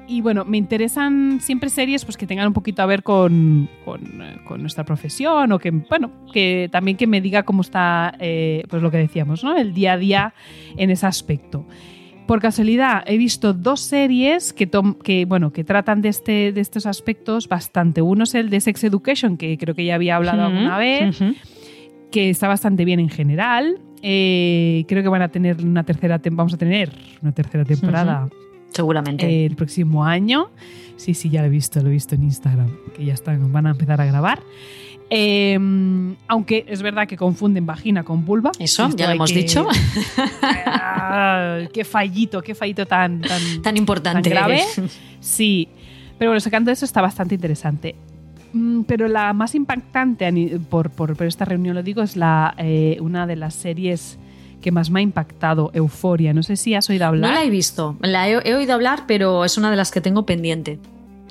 y 0.07 0.21
bueno, 0.21 0.45
me 0.45 0.57
interesan 0.57 1.39
siempre 1.41 1.69
series 1.69 2.05
pues, 2.05 2.15
que 2.15 2.25
tengan 2.25 2.47
un 2.47 2.53
poquito 2.53 2.81
a 2.81 2.85
ver 2.85 3.03
con, 3.03 3.69
con, 3.83 4.21
eh, 4.21 4.37
con 4.45 4.61
nuestra 4.61 4.85
profesión 4.85 5.51
o 5.51 5.59
que, 5.59 5.71
bueno, 5.71 6.11
que 6.31 6.69
también 6.71 6.95
que 6.95 7.07
me 7.07 7.19
diga 7.19 7.43
cómo 7.43 7.61
está, 7.61 8.15
eh, 8.19 8.63
pues 8.69 8.81
lo 8.81 8.89
que 8.89 8.97
decíamos, 8.97 9.43
¿no? 9.43 9.57
El 9.57 9.73
día 9.73 9.93
a 9.93 9.97
día 9.97 10.33
en 10.77 10.91
ese 10.91 11.05
aspecto. 11.05 11.65
Por 12.27 12.41
casualidad, 12.41 13.03
he 13.07 13.17
visto 13.17 13.53
dos 13.53 13.79
series 13.79 14.51
que, 14.51 14.69
que, 15.03 15.25
bueno, 15.25 15.53
que 15.53 15.63
tratan 15.63 16.01
de, 16.01 16.09
este, 16.09 16.51
de 16.51 16.59
estos 16.59 16.85
aspectos 16.85 17.47
bastante. 17.47 18.01
Uno 18.01 18.25
es 18.25 18.35
el 18.35 18.49
de 18.49 18.59
Sex 18.59 18.83
Education, 18.83 19.37
que 19.37 19.57
creo 19.57 19.73
que 19.73 19.85
ya 19.85 19.95
había 19.95 20.17
hablado 20.17 20.43
alguna 20.43 20.77
vez, 20.77 21.17
que 22.11 22.29
está 22.29 22.49
bastante 22.49 22.83
bien 22.83 22.99
en 22.99 23.09
general. 23.09 23.79
Eh, 24.01 24.83
creo 24.87 25.03
que 25.03 25.09
van 25.09 25.21
a 25.21 25.29
tener 25.29 25.63
una 25.63 25.83
tercera, 25.83 26.19
vamos 26.31 26.53
a 26.53 26.57
tener 26.57 26.91
una 27.21 27.31
tercera 27.31 27.63
temporada. 27.63 28.29
Seguramente. 28.73 29.45
el 29.45 29.55
próximo 29.55 30.03
año. 30.03 30.49
Sí, 30.97 31.13
sí, 31.13 31.29
ya 31.29 31.41
lo 31.41 31.47
he 31.47 31.49
visto, 31.49 31.81
lo 31.81 31.87
he 31.87 31.91
visto 31.91 32.15
en 32.15 32.23
Instagram, 32.23 32.75
que 32.95 33.05
ya 33.05 33.13
están, 33.13 33.51
van 33.51 33.67
a 33.67 33.71
empezar 33.71 34.01
a 34.01 34.05
grabar. 34.05 34.39
Em, 35.09 36.15
aunque 36.27 36.65
es 36.67 36.81
verdad 36.81 37.07
que 37.07 37.15
confunden 37.15 37.65
vagina 37.65 38.03
con 38.03 38.25
vulva. 38.25 38.51
Eso, 38.59 38.89
ya 38.95 39.07
lo 39.07 39.13
hemos 39.13 39.33
dicho. 39.33 39.65
Qué 41.73 41.85
fallito, 41.85 42.41
qué 42.41 42.53
fallito 42.53 42.85
tan, 42.85 43.21
tan, 43.21 43.41
tan 43.63 43.77
importante. 43.77 44.29
Tan 44.29 44.37
grave. 44.37 44.63
Sí, 45.19 45.69
pero 46.17 46.31
bueno, 46.31 46.39
sacando 46.39 46.71
eso 46.71 46.85
está 46.85 47.01
bastante 47.01 47.35
interesante. 47.35 47.95
Mm, 48.53 48.81
pero 48.81 49.07
la 49.07 49.33
más 49.33 49.55
impactante 49.55 50.59
por, 50.69 50.89
por, 50.89 51.15
por 51.15 51.27
esta 51.27 51.45
reunión, 51.45 51.75
lo 51.75 51.83
digo, 51.83 52.01
es 52.01 52.15
la, 52.15 52.55
eh, 52.57 52.97
una 52.99 53.27
de 53.27 53.35
las 53.35 53.53
series 53.53 54.17
que 54.61 54.71
más 54.71 54.89
me 54.89 54.99
ha 54.99 55.03
impactado, 55.03 55.69
Euforia. 55.73 56.33
No 56.33 56.43
sé 56.43 56.57
si 56.57 56.73
has 56.73 56.89
oído 56.89 57.05
hablar. 57.05 57.31
No 57.31 57.35
la 57.35 57.45
he 57.45 57.49
visto, 57.49 57.95
la 58.01 58.27
he, 58.27 58.55
oído 58.55 58.73
hablar, 58.73 59.03
pero 59.07 59.45
es 59.45 59.57
una 59.57 59.69
de 59.69 59.77
las 59.77 59.91
que 59.91 60.01
tengo 60.01 60.25
pendiente. 60.25 60.79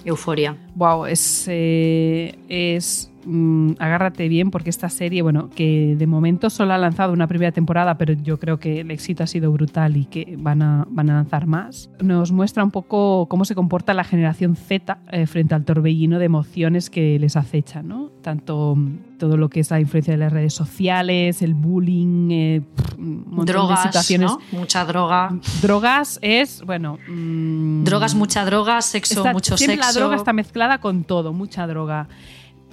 Euforia. 0.05 0.57
Wow, 0.77 1.07
es, 1.07 1.47
eh, 1.49 2.39
es 2.49 3.11
Mm, 3.27 3.73
agárrate 3.81 4.29
bien 4.29 4.53
porque 4.53 4.71
esta 4.71 4.89
serie, 4.89 5.21
bueno, 5.21 5.51
que 5.51 5.97
de 5.99 6.07
momento 6.07 6.49
solo 6.49 6.75
ha 6.75 6.79
lanzado 6.79 7.13
una 7.13 7.27
primera 7.27 7.51
temporada, 7.51 7.99
pero 7.99 8.13
yo 8.13 8.39
creo 8.39 8.59
que 8.59 8.81
el 8.81 8.91
éxito 8.93 9.25
ha 9.25 9.27
sido 9.27 9.51
brutal 9.51 9.97
y 9.97 10.05
que 10.05 10.37
van 10.39 10.63
a, 10.63 10.87
van 10.89 11.11
a 11.11 11.15
lanzar 11.15 11.47
más, 11.47 11.91
nos 12.01 12.31
muestra 12.31 12.63
un 12.63 12.71
poco 12.71 13.27
cómo 13.29 13.45
se 13.45 13.57
comporta 13.57 13.95
la 13.95 14.05
generación 14.05 14.55
Z 14.55 14.99
eh, 15.11 15.27
frente 15.27 15.57
al 15.57 15.65
torbellino 15.65 16.21
de 16.21 16.27
emociones 16.27 16.89
que 16.89 17.19
les 17.19 17.37
acecha, 17.37 17.83
¿no? 17.83 18.11
Tanto 18.23 18.77
mm, 18.77 19.19
todo 19.19 19.37
lo 19.37 19.49
que 19.49 19.59
es 19.59 19.73
la 19.73 19.81
influencia 19.81 20.13
de 20.13 20.19
las 20.19 20.33
redes 20.33 20.55
sociales, 20.55 21.43
el 21.43 21.55
bullying, 21.55 22.31
eh, 22.31 22.63
drogas, 22.97 23.83
situaciones. 23.83 24.31
Mucha 24.53 24.85
droga. 24.85 25.37
Drogas 25.63 26.21
es, 26.23 26.63
bueno. 26.63 26.99
Mm, 27.09 27.83
drogas, 27.83 28.15
mucha 28.15 28.45
droga, 28.45 28.81
sexo, 28.83 29.25
mucho 29.33 29.57
siempre 29.57 29.83
sexo. 29.83 29.99
La 29.99 30.01
droga 30.01 30.17
está 30.17 30.33
mezclada 30.33 30.79
con 30.79 31.03
todo, 31.03 31.33
mucha 31.33 31.67
droga 31.67 32.09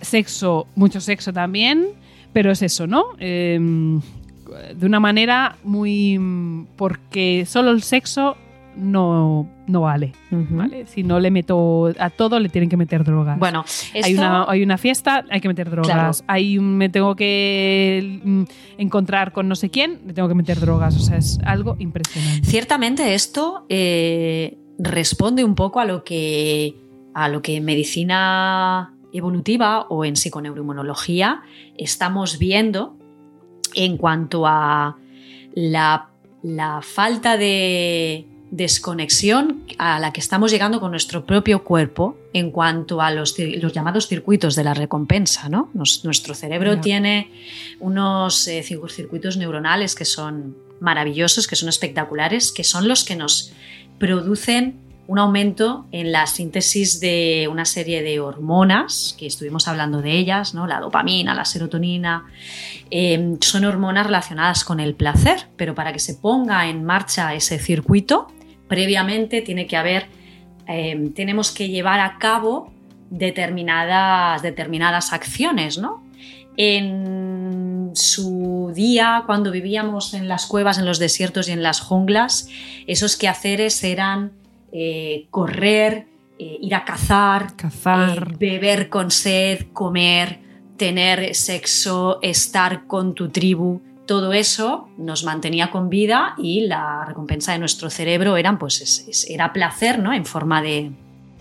sexo, 0.03 0.67
mucho 0.75 1.01
sexo 1.01 1.33
también, 1.33 1.89
pero 2.31 2.51
es 2.51 2.61
eso, 2.61 2.87
¿no? 2.87 3.05
Em, 3.19 4.01
de 4.75 4.85
una 4.85 4.99
manera 4.99 5.57
muy... 5.63 6.19
porque 6.75 7.45
solo 7.47 7.71
el 7.71 7.81
sexo 7.81 8.37
no, 8.75 9.47
no 9.67 9.81
vale, 9.81 10.13
Si 10.87 11.03
no 11.03 11.19
le 11.19 11.31
meto 11.31 11.91
a 11.99 12.09
todo, 12.09 12.39
le 12.39 12.49
tienen 12.49 12.69
que 12.69 12.77
meter 12.77 13.03
drogas. 13.03 13.37
Bueno, 13.37 13.65
hay, 14.01 14.15
una, 14.15 14.45
hay 14.47 14.63
una 14.63 14.77
fiesta, 14.77 15.25
hay 15.29 15.41
que 15.41 15.47
meter 15.47 15.69
drogas. 15.69 16.23
Hay 16.27 16.59
me 16.59 16.89
tengo 16.89 17.15
que 17.15 18.19
mm, 18.23 18.43
encontrar 18.77 19.31
con 19.31 19.47
no 19.47 19.55
sé 19.55 19.69
quién, 19.69 20.01
le 20.05 20.13
tengo 20.13 20.27
que 20.27 20.35
meter 20.35 20.59
drogas. 20.59 20.95
O 20.95 20.99
sea, 20.99 21.17
es 21.17 21.39
algo 21.45 21.75
impresionante. 21.79 22.47
Ciertamente 22.47 23.13
esto 23.13 23.65
eh, 23.69 24.57
responde 24.79 25.43
un 25.43 25.55
poco 25.55 25.79
a 25.79 25.85
lo 25.85 26.03
que 26.03 26.75
a 27.13 27.29
lo 27.29 27.41
que 27.43 27.61
medicina 27.61 28.92
evolutiva 29.13 29.81
o 29.89 30.03
en 30.03 30.15
psiconeuroinmunología 30.15 31.43
estamos 31.77 32.39
viendo 32.39 32.97
en 33.75 33.97
cuanto 33.97 34.45
a 34.45 34.97
la, 35.53 36.09
falta 36.81 37.37
de 37.37 38.27
desconexión 38.51 39.63
a 39.77 39.99
la 39.99 40.11
que 40.13 40.19
estamos 40.19 40.51
llegando 40.51 40.79
con 40.79 40.91
nuestro 40.91 41.25
propio 41.25 41.63
cuerpo 41.63 42.17
en 42.33 42.51
cuanto 42.51 43.01
a 43.01 43.11
los, 43.11 43.35
llamados 43.37 44.07
circuitos 44.07 44.55
de 44.55 44.63
la 44.63 44.73
recompensa. 44.73 45.49
¿no? 45.49 45.69
nuestro 45.73 46.35
cerebro 46.35 46.79
tiene 46.79 47.31
unos 47.79 48.47
eh, 48.47 48.63
circuitos 48.63 49.37
neuronales 49.37 49.95
que 49.95 50.05
son 50.05 50.55
maravillosos, 50.79 51.47
que 51.47 51.55
son 51.55 51.69
espectaculares, 51.69 52.51
que 52.51 52.63
son 52.63 52.87
los 52.87 53.03
que 53.05 53.15
nos 53.15 53.53
producen 53.97 54.82
un 55.05 55.19
aumento 55.19 55.85
en 55.91 56.11
la 56.11 56.27
síntesis 56.27 56.99
de 56.99 57.49
una 57.51 57.65
serie 57.65 58.01
de 58.01 58.19
hormonas, 58.19 59.15
que 59.19 59.27
estuvimos 59.27 59.67
hablando 59.67 60.01
de 60.01 60.11
ellas, 60.11 60.53
¿no? 60.53 60.65
la 60.65 60.79
dopamina, 60.79 61.33
la 61.33 61.45
serotonina, 61.45 62.25
em, 62.89 63.37
son 63.41 63.65
hormonas 63.65 64.05
relacionadas 64.05 64.63
con 64.63 64.79
el 64.79 64.95
placer, 64.95 65.47
pero 65.57 65.75
para 65.75 65.91
que 65.91 65.99
se 65.99 66.15
ponga 66.15 66.67
en 66.69 66.83
marcha 66.85 67.33
ese 67.33 67.59
circuito, 67.59 68.27
previamente 68.69 69.41
tiene 69.41 69.67
que 69.67 69.75
haber, 69.75 70.07
em, 70.67 71.11
tenemos 71.13 71.51
que 71.51 71.67
llevar 71.67 71.99
a 71.99 72.17
cabo 72.17 72.71
determinadas, 73.09 74.41
determinadas 74.41 75.11
acciones, 75.11 75.77
¿no? 75.77 76.01
En 76.55 77.91
su 77.93 78.71
día, 78.73 79.23
cuando 79.25 79.51
vivíamos 79.51 80.13
en 80.13 80.27
las 80.27 80.45
cuevas, 80.45 80.77
en 80.77 80.85
los 80.85 80.99
desiertos 80.99 81.49
y 81.49 81.51
en 81.51 81.61
las 81.61 81.81
junglas, 81.81 82.47
esos 82.87 83.17
quehaceres 83.17 83.83
eran 83.83 84.31
eh, 84.75 85.27
correr, 85.29 86.07
eh, 86.39 86.57
ir 86.59 86.73
a 86.73 86.83
cazar, 86.83 87.55
cazar. 87.55 88.31
Eh, 88.31 88.37
beber 88.39 88.89
con 88.89 89.11
sed, 89.11 89.67
comer, 89.71 90.39
tener 90.77 91.35
sexo, 91.35 92.17
estar 92.23 92.87
con 92.87 93.13
tu 93.13 93.29
tribu. 93.29 93.81
Todo 94.07 94.33
eso 94.33 94.89
nos 94.97 95.23
mantenía 95.23 95.69
con 95.69 95.89
vida 95.89 96.33
y 96.39 96.61
la 96.61 97.05
recompensa 97.05 97.51
de 97.51 97.59
nuestro 97.59 97.91
cerebro 97.91 98.35
eran, 98.35 98.57
pues, 98.57 99.27
era 99.29 99.53
placer, 99.53 99.99
¿no? 99.99 100.11
En 100.11 100.25
forma 100.25 100.63
de 100.63 100.91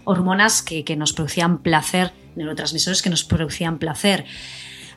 hormonas 0.04 0.60
que, 0.60 0.84
que 0.84 0.94
nos 0.94 1.14
producían 1.14 1.58
placer, 1.58 2.12
neurotransmisores 2.36 3.00
que 3.00 3.08
nos 3.08 3.24
producían 3.24 3.78
placer. 3.78 4.26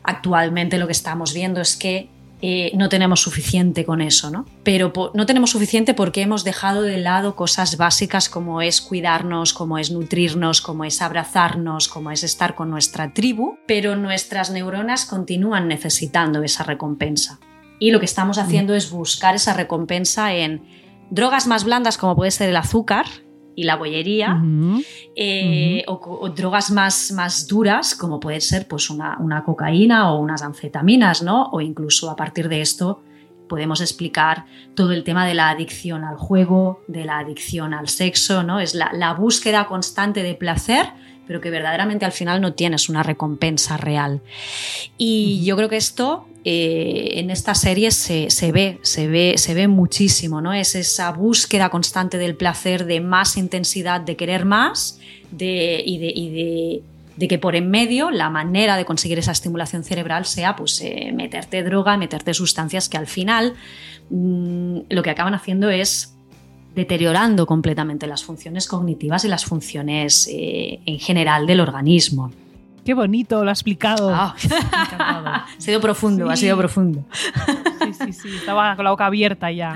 Actualmente 0.04 0.78
lo 0.78 0.88
que 0.88 0.91
estamos 0.91 1.34
viendo 1.34 1.62
es 1.62 1.78
que 1.78 2.10
eh, 2.41 2.71
no 2.76 2.89
tenemos 2.89 3.21
suficiente 3.21 3.86
con 3.86 4.02
eso, 4.02 4.30
¿no? 4.30 4.45
Pero 4.63 4.91
no 5.13 5.26
tenemos 5.26 5.52
suficiente 5.52 5.93
porque 5.93 6.21
hemos 6.21 6.43
dejado 6.43 6.82
de 6.82 6.98
lado 6.98 7.36
cosas 7.36 7.78
básicas 7.78 8.30
como 8.30 8.62
es 8.62 8.82
cuidarnos, 8.82 9.54
como 9.54 9.78
es 9.78 9.91
nutrirnos, 9.91 10.62
como 10.62 10.84
es 10.84 11.02
abrazarnos, 11.02 11.88
como 11.88 12.12
es 12.12 12.24
estar 12.24 12.56
con 12.56 12.69
nuestra 12.69 13.13
tribu, 13.13 13.58
pero 13.67 13.95
nuestras 13.95 14.52
neuronas 14.52 15.06
continúan 15.06 15.67
necesitando 15.67 16.43
esa 16.43 16.63
recompensa. 16.63 17.39
Y 17.80 17.91
lo 17.91 18.00
que 18.00 18.06
estamos 18.06 18.38
haciendo 18.38 18.76
es 18.76 18.91
buscar 18.91 19.36
esa 19.36 19.54
recompensa 19.54 20.34
en 20.34 20.63
drogas 21.10 21.48
más 21.48 21.63
blandas 21.63 21.98
como 21.98 22.15
puede 22.15 22.32
ser 22.32 22.50
el 22.50 22.58
azúcar, 22.58 23.06
y 23.56 23.63
la 23.63 23.76
bollería, 23.76 24.41
eh, 25.15 25.84
o, 25.88 26.30
drogas 26.30 26.72
más, 26.72 27.12
más 27.12 27.48
duras, 27.48 27.96
como 27.96 28.20
puede 28.20 28.41
ser 28.41 28.68
pues 28.68 28.89
una, 28.89 29.44
cocaína 29.46 30.12
o 30.12 30.20
unas 30.20 30.41
anfetaminas, 30.41 31.24
¿no? 31.24 31.50
O 31.52 31.62
incluso 31.62 32.10
a 32.10 32.15
partir 32.15 32.50
de 32.50 32.62
esto 32.62 33.02
podemos 33.48 33.80
explicar 33.80 34.46
todo 34.74 34.91
el 34.91 35.04
tema 35.04 35.26
de 35.26 35.36
la 35.36 35.50
adicción 35.50 36.04
al 36.04 36.18
juego, 36.18 36.82
de 36.88 37.06
la 37.06 37.20
adicción 37.20 37.74
al 37.74 37.88
sexo, 37.88 38.44
¿no? 38.44 38.60
Es 38.60 38.76
la, 38.76 38.91
la 38.94 39.13
búsqueda 39.13 39.68
constante 39.68 40.24
de 40.24 40.36
placer, 40.36 40.88
pero 41.27 41.41
que 41.41 41.49
verdaderamente 41.49 42.05
al 42.05 42.11
final 42.11 42.41
no 42.41 42.53
tienes 42.53 42.89
una 42.89 43.03
recompensa 43.03 43.77
real. 43.77 44.21
Y 44.97 45.43
yo 45.45 45.55
creo 45.55 45.69
que 45.69 45.77
esto 45.77 46.27
eh, 46.47 47.19
en 47.19 47.31
esta 47.31 47.55
serie 47.55 47.89
se, 47.89 48.27
ve, 48.51 48.79
se, 48.83 49.07
ve, 49.07 49.33
se 49.38 49.53
ve 49.55 49.67
muchísimo, 49.67 50.41
¿no? 50.41 50.53
Es 50.53 50.75
esa 50.75 51.11
búsqueda 51.11 51.69
constante 51.69 52.19
del 52.19 52.35
placer, 52.35 52.85
de 52.85 53.01
más 53.01 53.38
intensidad, 53.38 54.01
de 54.01 54.15
querer 54.15 54.45
más 54.45 54.99
de, 55.31 55.81
y, 55.83 56.81
de, 57.17 57.27
que 57.27 57.39
por 57.39 57.55
en 57.55 57.71
medio 57.71 58.11
la 58.11 58.29
manera 58.29 58.77
de 58.77 58.85
conseguir 58.85 59.17
esa 59.17 59.31
estimulación 59.31 59.83
cerebral 59.83 60.25
sea 60.25 60.55
pues, 60.55 60.79
eh, 60.81 61.11
meterte 61.13 61.63
droga, 61.63 61.97
meterte 61.97 62.33
sustancias 62.35 62.89
que 62.89 62.97
al 62.97 63.07
final 63.07 63.55
mm, 64.11 64.81
lo 64.89 65.01
que 65.01 65.09
acaban 65.09 65.33
haciendo 65.33 65.69
es 65.71 66.14
deteriorando 66.75 67.45
completamente 67.45 68.05
las 68.05 68.23
funciones 68.23 68.67
cognitivas 68.67 69.23
y 69.25 69.29
las 69.29 69.45
funciones 69.45 70.29
eh, 70.31 70.81
en 70.85 70.99
general 70.99 71.47
del 71.47 71.61
organismo. 71.61 72.31
Qué 72.83 72.93
bonito, 72.93 73.43
lo 73.43 73.49
ha 73.49 73.53
explicado. 73.53 74.11
Ah. 74.13 74.35
ha 74.91 75.45
sido 75.57 75.81
profundo, 75.81 76.29
ha 76.29 76.35
sido 76.35 76.57
profundo. 76.57 77.03
Sí, 77.81 77.93
sí, 77.93 78.13
sí, 78.13 78.29
estaba 78.35 78.75
con 78.75 78.85
la 78.85 78.91
boca 78.91 79.07
abierta 79.07 79.51
ya. 79.51 79.75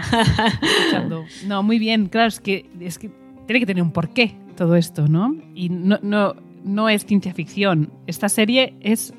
Escuchando. 0.61 1.25
No, 1.47 1.63
muy 1.63 1.79
bien, 1.79 2.07
claro, 2.07 2.27
es 2.27 2.39
que, 2.39 2.69
es 2.79 2.99
que 2.99 3.09
tiene 3.47 3.61
que 3.61 3.65
tener 3.65 3.81
un 3.81 3.91
porqué 3.91 4.35
todo 4.55 4.75
esto, 4.75 5.07
¿no? 5.07 5.35
Y 5.55 5.69
no, 5.69 5.97
no, 6.03 6.35
no 6.63 6.89
es 6.89 7.05
ciencia 7.05 7.33
ficción. 7.33 7.91
Esta 8.05 8.29
serie 8.29 8.75
es, 8.81 9.13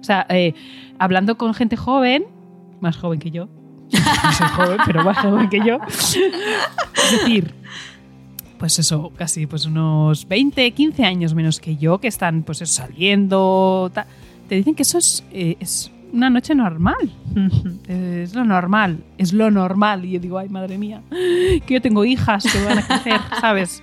o 0.00 0.04
sea, 0.04 0.26
eh, 0.28 0.54
hablando 0.98 1.36
con 1.36 1.54
gente 1.54 1.76
joven, 1.76 2.26
más 2.80 2.96
joven 2.96 3.18
que 3.18 3.30
yo, 3.30 3.48
no 3.92 4.32
soy 4.32 4.48
joven, 4.48 4.78
pero 4.86 5.04
más 5.04 5.18
joven 5.18 5.48
que 5.48 5.60
yo, 5.64 5.78
es 5.86 7.10
decir, 7.10 7.54
pues 8.58 8.78
eso, 8.78 9.12
casi 9.16 9.46
pues 9.46 9.66
unos 9.66 10.26
20, 10.28 10.70
15 10.70 11.04
años 11.04 11.34
menos 11.34 11.60
que 11.60 11.76
yo, 11.76 11.98
que 11.98 12.08
están 12.08 12.42
pues 12.42 12.62
eso, 12.62 12.74
saliendo, 12.74 13.90
te 14.48 14.54
dicen 14.54 14.74
que 14.74 14.82
eso 14.82 14.98
es, 14.98 15.24
eh, 15.32 15.56
es 15.58 15.90
una 16.12 16.30
noche 16.30 16.54
normal. 16.54 17.10
Es 17.88 18.34
lo 18.34 18.44
normal, 18.44 19.02
es 19.18 19.32
lo 19.32 19.50
normal. 19.50 20.04
Y 20.04 20.12
yo 20.12 20.20
digo, 20.20 20.38
ay, 20.38 20.48
madre 20.48 20.78
mía, 20.78 21.02
que 21.10 21.74
yo 21.74 21.82
tengo 21.82 22.04
hijas 22.04 22.44
que 22.44 22.64
van 22.64 22.78
a 22.78 22.86
crecer, 22.86 23.20
¿sabes? 23.40 23.82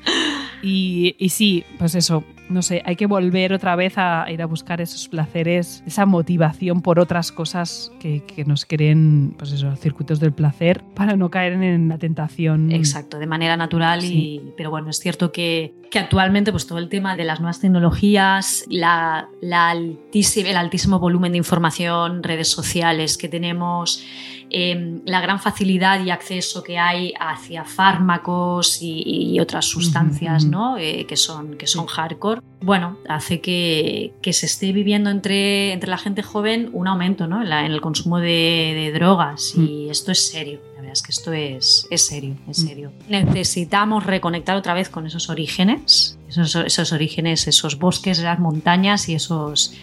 Y, 0.64 1.16
y 1.20 1.30
sí, 1.30 1.66
pues 1.78 1.94
eso, 1.96 2.24
no 2.50 2.62
sé, 2.62 2.82
hay 2.86 2.96
que 2.96 3.06
volver 3.06 3.54
otra 3.54 3.76
vez 3.76 3.94
a 3.98 4.26
ir 4.32 4.42
a 4.42 4.46
buscar 4.46 4.82
esos 4.82 5.08
placeres, 5.08 5.84
esa 5.86 6.06
motivación 6.06 6.82
por 6.82 7.00
otras 7.00 7.32
cosas 7.32 7.92
que, 8.00 8.24
que 8.24 8.44
nos 8.46 8.66
creen, 8.66 9.36
pues 9.38 9.52
eso, 9.52 9.76
circuitos 9.76 10.20
del 10.20 10.34
placer 10.34 10.84
para 10.96 11.16
no 11.16 11.30
caer 11.30 11.54
en 11.54 11.88
la 11.90 11.98
tentación. 11.98 12.72
Exacto, 12.72 13.20
de 13.20 13.28
manera 13.28 13.56
natural. 13.56 14.02
Sí. 14.02 14.42
Y, 14.44 14.54
pero 14.58 14.72
bueno, 14.72 14.90
es 14.90 14.98
cierto 15.00 15.32
que, 15.32 15.74
que 15.92 16.00
actualmente 16.00 16.52
pues, 16.52 16.68
todo 16.68 16.80
el 16.80 16.90
tema 16.90 17.16
de 17.16 17.24
las 17.24 17.40
nuevas 17.40 17.60
tecnologías, 17.60 18.66
la, 18.68 19.30
la 19.42 19.70
altísima- 19.70 20.50
el 20.50 20.58
altísimo 20.58 21.00
volumen 21.00 21.32
de 21.34 21.38
información, 21.38 22.24
redes 22.24 22.48
sociales 22.48 23.18
que 23.18 23.28
tenemos, 23.30 24.04
eh, 24.52 25.00
la 25.06 25.22
gran 25.22 25.40
facilidad 25.40 26.04
y 26.04 26.10
acceso 26.10 26.64
que 26.64 26.78
hay 26.78 27.14
hacia 27.20 27.64
fármacos 27.66 28.82
y, 28.82 29.04
y 29.34 29.40
otras 29.40 29.66
sustancias. 29.66 30.46
¿no? 30.46 30.78
Eh, 30.78 31.06
que, 31.08 31.18
son, 31.18 31.56
que 31.58 31.68
son 31.68 31.86
hardcore, 31.86 32.42
bueno, 32.62 32.98
hace 33.08 33.40
que, 33.42 34.14
que 34.22 34.34
se 34.34 34.46
esté 34.46 34.72
viviendo 34.72 35.10
entre, 35.10 35.72
entre 35.74 35.90
la 35.90 35.98
gente 35.98 36.24
joven 36.24 36.70
un 36.74 36.88
aumento 36.88 37.28
¿no? 37.28 37.42
en, 37.42 37.50
la- 37.50 37.66
en 37.66 37.72
el 37.72 37.82
consumo 37.82 38.20
de, 38.20 38.74
de 38.76 38.92
drogas 38.94 39.54
y 39.56 39.90
esto 39.90 40.12
es 40.12 40.28
serio. 40.30 40.60
La 40.76 40.82
verdad 40.82 40.94
es 40.94 41.02
que 41.04 41.12
esto 41.12 41.32
es, 41.34 41.88
es 41.92 42.06
serio, 42.08 42.36
es 42.50 42.60
Mm. 42.64 42.68
serio. 42.68 42.92
Necesitamos 43.08 44.06
reconectar 44.06 44.56
otra 44.56 44.74
vez 44.74 44.90
con 44.90 45.06
esos 45.06 45.30
orígenes, 45.30 46.18
esos, 46.28 46.56
esos 46.56 46.92
orígenes, 46.92 47.48
esos 47.48 47.78
bosques, 47.78 48.20
esas 48.20 48.40
montañas 48.40 49.08
y 49.10 49.14
esos, 49.16 49.74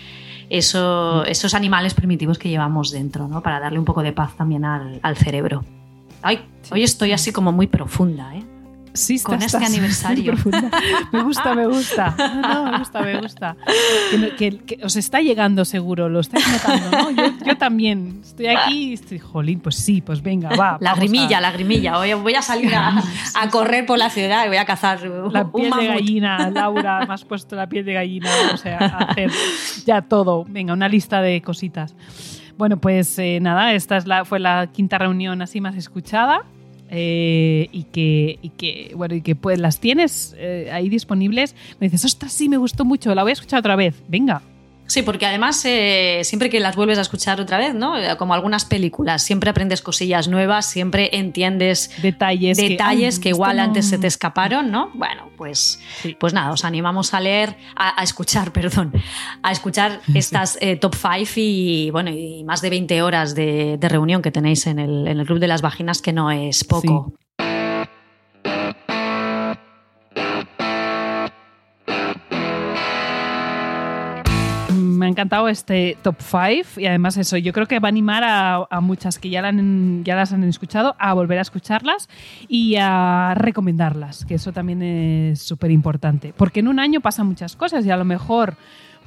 eso- 0.50 1.24
esos 1.24 1.54
animales 1.54 1.94
primitivos 1.94 2.38
que 2.38 2.48
llevamos 2.48 2.90
dentro, 2.90 3.28
¿no? 3.28 3.42
Para 3.42 3.60
darle 3.60 3.78
un 3.78 3.84
poco 3.84 4.02
de 4.02 4.12
paz 4.12 4.36
también 4.36 4.64
al, 4.64 5.00
al 5.02 5.16
cerebro. 5.16 5.64
Ay, 6.22 6.40
hoy 6.70 6.82
estoy 6.82 7.12
así 7.12 7.32
como 7.32 7.52
muy 7.52 7.66
profunda, 7.66 8.34
¿eh? 8.36 8.42
Sí, 8.96 9.20
con 9.20 9.34
estás- 9.40 9.54
este 9.54 9.56
estás 9.64 9.70
aniversario. 9.70 10.34
Me 11.12 11.22
gusta, 11.22 11.54
me 11.54 11.66
gusta. 11.66 12.14
No, 12.18 12.64
no, 12.64 12.70
me 12.72 12.78
gusta, 12.78 13.00
me 13.02 13.20
gusta. 13.20 13.56
Que, 14.10 14.36
que- 14.36 14.58
que 14.58 14.84
os 14.84 14.96
está 14.96 15.20
llegando 15.20 15.64
seguro, 15.64 16.08
lo 16.08 16.20
estáis 16.20 16.46
notando, 16.50 16.90
¿no? 16.90 17.10
Yo, 17.10 17.32
yo 17.46 17.56
también 17.56 18.20
estoy 18.22 18.46
aquí 18.46 18.90
y 18.90 18.92
estoy, 18.94 19.18
jolín, 19.18 19.60
pues 19.60 19.76
sí, 19.76 20.00
pues 20.00 20.22
venga, 20.22 20.50
va. 20.56 20.78
Lagrimilla, 20.80 21.40
vamos 21.40 21.42
lagrimilla. 21.42 21.98
Hoy 21.98 22.14
voy 22.14 22.34
a 22.34 22.42
salir 22.42 22.74
a, 22.74 23.02
a 23.34 23.50
correr 23.50 23.86
por 23.86 23.98
la 23.98 24.10
ciudad 24.10 24.44
y 24.44 24.48
voy 24.48 24.56
a 24.58 24.64
cazar 24.64 24.98
a- 24.98 25.30
La 25.30 25.50
piel 25.50 25.70
de 25.70 25.86
gallina, 25.86 26.50
Laura, 26.50 27.04
me 27.06 27.14
has 27.14 27.24
puesto 27.24 27.56
la 27.56 27.68
piel 27.68 27.84
de 27.84 27.92
gallina, 27.94 28.30
o 28.52 28.56
sea, 28.56 28.78
a 28.78 28.98
hacer 29.10 29.30
ya 29.84 30.02
todo. 30.02 30.44
Venga, 30.48 30.72
una 30.72 30.88
lista 30.88 31.20
de 31.20 31.40
cositas. 31.42 31.94
Bueno, 32.58 32.78
pues 32.78 33.18
eh, 33.18 33.38
nada, 33.40 33.74
esta 33.74 33.96
es 33.98 34.06
la, 34.06 34.24
fue 34.24 34.38
la 34.40 34.68
quinta 34.72 34.96
reunión 34.98 35.42
así 35.42 35.60
más 35.60 35.76
escuchada. 35.76 36.42
Eh, 36.90 37.68
y 37.72 37.84
que, 37.84 38.38
y 38.42 38.50
que 38.50 38.92
bueno 38.94 39.14
y 39.14 39.22
que 39.22 39.34
pues 39.34 39.58
las 39.58 39.80
tienes 39.80 40.34
eh, 40.38 40.70
ahí 40.72 40.88
disponibles. 40.88 41.54
Me 41.80 41.86
dices 41.86 42.04
ostras 42.04 42.32
sí 42.32 42.48
me 42.48 42.56
gustó 42.56 42.84
mucho 42.84 43.14
la 43.14 43.22
voy 43.22 43.30
a 43.30 43.32
escuchar 43.34 43.60
otra 43.60 43.76
vez 43.76 44.02
venga 44.08 44.42
Sí, 44.86 45.02
porque 45.02 45.26
además 45.26 45.62
eh, 45.64 46.20
siempre 46.24 46.48
que 46.48 46.60
las 46.60 46.76
vuelves 46.76 46.98
a 46.98 47.00
escuchar 47.02 47.40
otra 47.40 47.58
vez, 47.58 47.74
¿no? 47.74 47.98
Eh, 47.98 48.16
Como 48.16 48.34
algunas 48.34 48.64
películas, 48.64 49.22
siempre 49.22 49.50
aprendes 49.50 49.82
cosillas 49.82 50.28
nuevas, 50.28 50.66
siempre 50.66 51.10
entiendes 51.16 51.90
detalles 52.02 52.56
detalles 52.56 53.18
que, 53.18 53.30
igual 53.30 53.56
no- 53.56 53.62
antes 53.64 53.88
se 53.88 53.98
te 53.98 54.06
escaparon, 54.06 54.70
¿no? 54.70 54.90
Bueno, 54.94 55.30
pues, 55.36 55.80
Sí. 56.02 56.16
pues 56.18 56.32
nada, 56.32 56.52
os 56.52 56.64
animamos 56.64 57.14
a 57.14 57.20
leer, 57.20 57.56
a, 57.74 58.00
a 58.00 58.04
escuchar, 58.04 58.52
perdón, 58.52 58.92
a 59.42 59.52
escuchar 59.52 60.00
estas 60.14 60.56
eh, 60.60 60.76
top 60.76 60.94
5 60.94 61.32
y 61.36 61.90
bueno, 61.90 62.10
y 62.10 62.44
más 62.44 62.60
de 62.62 62.70
20 62.70 63.02
horas 63.02 63.34
de, 63.34 63.76
de 63.78 63.88
reunión 63.88 64.22
que 64.22 64.30
tenéis 64.30 64.66
en 64.66 64.78
el, 64.78 65.06
en 65.08 65.18
el 65.20 65.26
Club 65.26 65.38
de 65.40 65.48
las 65.48 65.62
Vaginas, 65.62 66.00
que 66.00 66.12
no 66.12 66.30
es 66.30 66.62
poco. 66.64 67.12
Ha 75.06 75.10
encantado 75.10 75.48
este 75.48 75.96
top 76.02 76.16
5 76.18 76.80
y 76.80 76.86
además 76.86 77.16
eso, 77.16 77.36
yo 77.36 77.52
creo 77.52 77.66
que 77.66 77.78
va 77.78 77.88
a 77.88 77.90
animar 77.90 78.22
a, 78.24 78.80
muchas 78.80 79.18
que 79.18 79.30
ya, 79.30 79.42
las 79.42 80.32
han 80.32 80.44
escuchado 80.44 80.94
a 80.98 81.14
volver 81.14 81.38
a 81.38 81.42
escucharlas 81.42 82.08
y 82.48 82.76
a 82.76 83.34
recomendarlas, 83.36 84.24
que 84.24 84.34
eso 84.34 84.52
también 84.52 84.82
es 84.82 85.40
súper 85.40 85.70
importante. 85.70 86.34
Porque 86.36 86.60
en 86.60 86.68
un 86.68 86.78
año 86.78 87.00
pasan 87.00 87.26
muchas 87.26 87.56
cosas 87.56 87.84
y 87.86 87.90
a 87.90 87.96
lo 87.96 88.04
mejor 88.04 88.56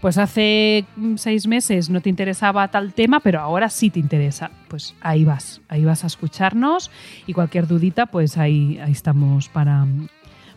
pues 0.02 0.18
hace 0.18 0.86
seis 1.16 1.46
meses 1.46 1.90
no 1.90 2.00
te 2.02 2.10
interesaba 2.10 2.70
tal 2.70 2.94
tema, 2.94 3.20
pero 3.20 3.42
ahora 3.42 3.70
sí 3.70 3.90
te 3.90 4.00
interesa. 4.00 4.50
Pues 4.70 4.96
ahí 5.02 5.26
vas, 5.26 5.62
ahí 5.68 5.84
vas 5.84 6.04
a 6.04 6.08
escucharnos 6.08 6.90
y 7.28 7.34
cualquier 7.34 7.68
dudita, 7.68 8.06
pues 8.06 8.38
ahí, 8.38 8.80
ahí 8.82 8.94
estamos 8.94 9.50
para, 9.50 9.86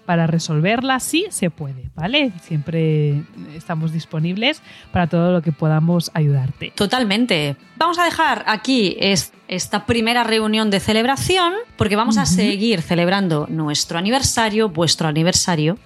para 0.06 0.26
resolverla. 0.26 1.00
Sí 1.00 1.26
se 1.30 1.50
puede, 1.50 1.90
¿vale? 1.94 2.32
Siempre 2.42 3.22
estamos 3.54 3.92
disponibles 3.92 4.62
para 4.92 5.06
todo 5.06 5.32
lo 5.32 5.42
que 5.42 5.52
podamos 5.52 6.10
ayudarte. 6.14 6.72
Totalmente. 6.74 7.56
Vamos 7.76 7.98
a 7.98 8.04
dejar 8.04 8.44
aquí 8.46 8.96
es- 9.00 9.32
esta 9.48 9.86
primera 9.86 10.24
reunión 10.24 10.70
de 10.70 10.80
celebración 10.80 11.52
porque 11.76 11.96
vamos 11.96 12.18
a 12.18 12.26
seguir 12.26 12.82
celebrando 12.82 13.46
nuestro 13.50 13.98
aniversario, 13.98 14.68
vuestro 14.70 15.08
aniversario, 15.08 15.78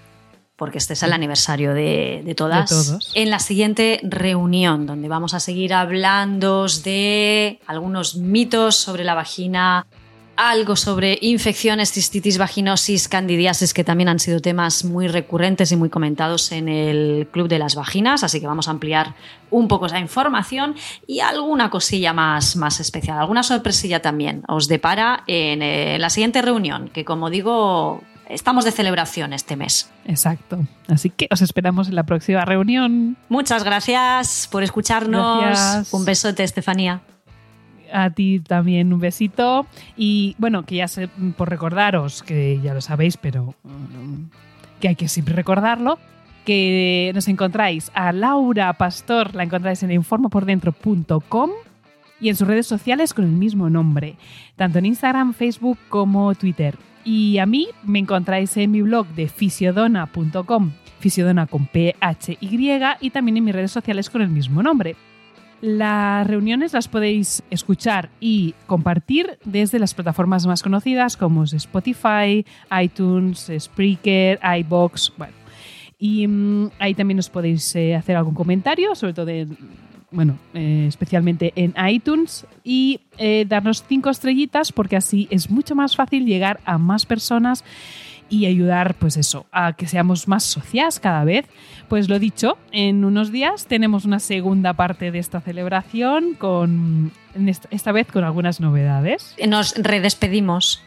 porque 0.56 0.78
este 0.78 0.94
es 0.94 1.02
el 1.02 1.12
aniversario 1.12 1.74
de, 1.74 2.22
de 2.24 2.34
todas, 2.34 2.70
De 2.70 2.74
todos. 2.76 3.12
en 3.14 3.28
la 3.30 3.38
siguiente 3.40 4.00
reunión 4.02 4.86
donde 4.86 5.06
vamos 5.08 5.34
a 5.34 5.40
seguir 5.40 5.74
hablando 5.74 6.66
de 6.82 7.60
algunos 7.66 8.16
mitos 8.16 8.74
sobre 8.76 9.04
la 9.04 9.14
vagina, 9.14 9.84
algo 10.36 10.76
sobre 10.76 11.18
infecciones, 11.20 11.92
cistitis, 11.92 12.38
vaginosis, 12.38 13.08
candidiasis, 13.08 13.74
que 13.74 13.84
también 13.84 14.08
han 14.08 14.18
sido 14.18 14.40
temas 14.40 14.84
muy 14.84 15.08
recurrentes 15.08 15.72
y 15.72 15.76
muy 15.76 15.88
comentados 15.88 16.52
en 16.52 16.68
el 16.68 17.28
Club 17.30 17.48
de 17.48 17.58
las 17.58 17.74
Vaginas, 17.74 18.24
así 18.24 18.40
que 18.40 18.46
vamos 18.46 18.68
a 18.68 18.72
ampliar 18.72 19.14
un 19.50 19.68
poco 19.68 19.86
esa 19.86 19.98
información 19.98 20.74
y 21.06 21.20
alguna 21.20 21.70
cosilla 21.70 22.12
más, 22.12 22.56
más 22.56 22.80
especial, 22.80 23.18
alguna 23.18 23.42
sorpresilla 23.42 24.00
también 24.00 24.42
os 24.48 24.68
depara 24.68 25.22
en 25.26 25.62
eh, 25.62 25.98
la 25.98 26.10
siguiente 26.10 26.42
reunión, 26.42 26.88
que 26.88 27.04
como 27.04 27.30
digo, 27.30 28.02
estamos 28.28 28.64
de 28.64 28.72
celebración 28.72 29.32
este 29.32 29.56
mes. 29.56 29.90
Exacto. 30.04 30.58
Así 30.88 31.10
que 31.10 31.28
os 31.30 31.42
esperamos 31.42 31.88
en 31.88 31.94
la 31.94 32.04
próxima 32.04 32.44
reunión. 32.44 33.16
Muchas 33.28 33.64
gracias 33.64 34.48
por 34.50 34.62
escucharnos. 34.62 35.40
Gracias. 35.40 35.92
Un 35.92 36.04
besote, 36.04 36.44
Estefanía. 36.44 37.00
A 37.96 38.10
ti 38.10 38.40
también 38.40 38.92
un 38.92 39.00
besito. 39.00 39.66
Y 39.96 40.36
bueno, 40.36 40.64
que 40.64 40.76
ya 40.76 40.86
sé, 40.86 41.08
por 41.34 41.48
recordaros, 41.48 42.22
que 42.22 42.60
ya 42.62 42.74
lo 42.74 42.82
sabéis, 42.82 43.16
pero 43.16 43.54
mm, 43.62 44.24
que 44.80 44.88
hay 44.88 44.96
que 44.96 45.08
siempre 45.08 45.34
recordarlo, 45.34 45.98
que 46.44 47.10
nos 47.14 47.26
encontráis 47.26 47.90
a 47.94 48.12
Laura 48.12 48.70
Pastor, 48.74 49.34
la 49.34 49.44
encontráis 49.44 49.82
en 49.82 49.92
informopordentro.com 49.92 51.50
y 52.20 52.28
en 52.28 52.36
sus 52.36 52.46
redes 52.46 52.66
sociales 52.66 53.14
con 53.14 53.24
el 53.24 53.30
mismo 53.30 53.70
nombre, 53.70 54.16
tanto 54.56 54.78
en 54.78 54.86
Instagram, 54.86 55.32
Facebook 55.32 55.78
como 55.88 56.34
Twitter. 56.34 56.76
Y 57.02 57.38
a 57.38 57.46
mí 57.46 57.68
me 57.82 57.98
encontráis 57.98 58.54
en 58.58 58.72
mi 58.72 58.82
blog 58.82 59.06
de 59.08 59.28
fisiodona.com, 59.28 60.72
fisiodona 60.98 61.46
con 61.46 61.66
P-H-Y, 61.66 62.80
y 63.00 63.10
también 63.10 63.38
en 63.38 63.44
mis 63.44 63.54
redes 63.54 63.70
sociales 63.70 64.10
con 64.10 64.20
el 64.20 64.28
mismo 64.28 64.62
nombre. 64.62 64.96
Las 65.62 66.26
reuniones 66.26 66.72
las 66.74 66.86
podéis 66.86 67.42
escuchar 67.50 68.10
y 68.20 68.54
compartir 68.66 69.38
desde 69.44 69.78
las 69.78 69.94
plataformas 69.94 70.46
más 70.46 70.62
conocidas 70.62 71.16
como 71.16 71.44
Spotify, 71.44 72.44
iTunes, 72.82 73.50
Spreaker, 73.58 74.38
iBox, 74.60 75.12
bueno. 75.16 75.32
Y 75.98 76.26
mm, 76.26 76.70
ahí 76.78 76.94
también 76.94 77.18
os 77.18 77.30
podéis 77.30 77.74
eh, 77.74 77.94
hacer 77.94 78.16
algún 78.16 78.34
comentario, 78.34 78.94
sobre 78.94 79.14
todo 79.14 79.28
en- 79.30 79.56
bueno, 80.10 80.38
eh, 80.54 80.84
especialmente 80.88 81.52
en 81.56 81.74
iTunes 81.88 82.46
y 82.62 83.00
eh, 83.18 83.44
darnos 83.48 83.82
cinco 83.88 84.10
estrellitas 84.10 84.70
porque 84.72 84.96
así 84.96 85.26
es 85.30 85.50
mucho 85.50 85.74
más 85.74 85.96
fácil 85.96 86.26
llegar 86.26 86.60
a 86.64 86.78
más 86.78 87.06
personas 87.06 87.64
y 88.28 88.46
ayudar, 88.46 88.94
pues 88.94 89.16
eso, 89.16 89.46
a 89.52 89.74
que 89.74 89.86
seamos 89.86 90.28
más 90.28 90.44
socias 90.44 91.00
cada 91.00 91.24
vez. 91.24 91.46
Pues 91.88 92.08
lo 92.08 92.18
dicho, 92.18 92.58
en 92.72 93.04
unos 93.04 93.30
días 93.30 93.66
tenemos 93.66 94.04
una 94.04 94.18
segunda 94.18 94.72
parte 94.74 95.10
de 95.10 95.18
esta 95.18 95.40
celebración 95.40 96.34
con 96.34 97.12
esta, 97.70 97.92
vez 97.92 98.08
con 98.10 98.24
algunas 98.24 98.60
novedades. 98.60 99.34
Nos 99.46 99.74
redespedimos. 99.76 100.82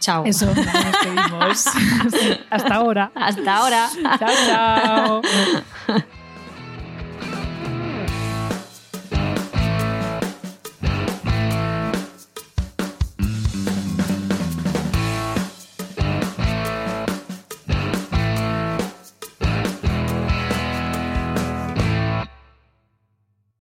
Chao. 0.00 0.24
Eso, 0.24 0.46
nos 0.46 0.56
despedimos. 0.56 1.66
Hasta 2.50 2.74
ahora. 2.74 3.12
Hasta 3.14 3.56
ahora. 3.56 3.88
Chao, 4.18 5.22
chao. 5.86 6.02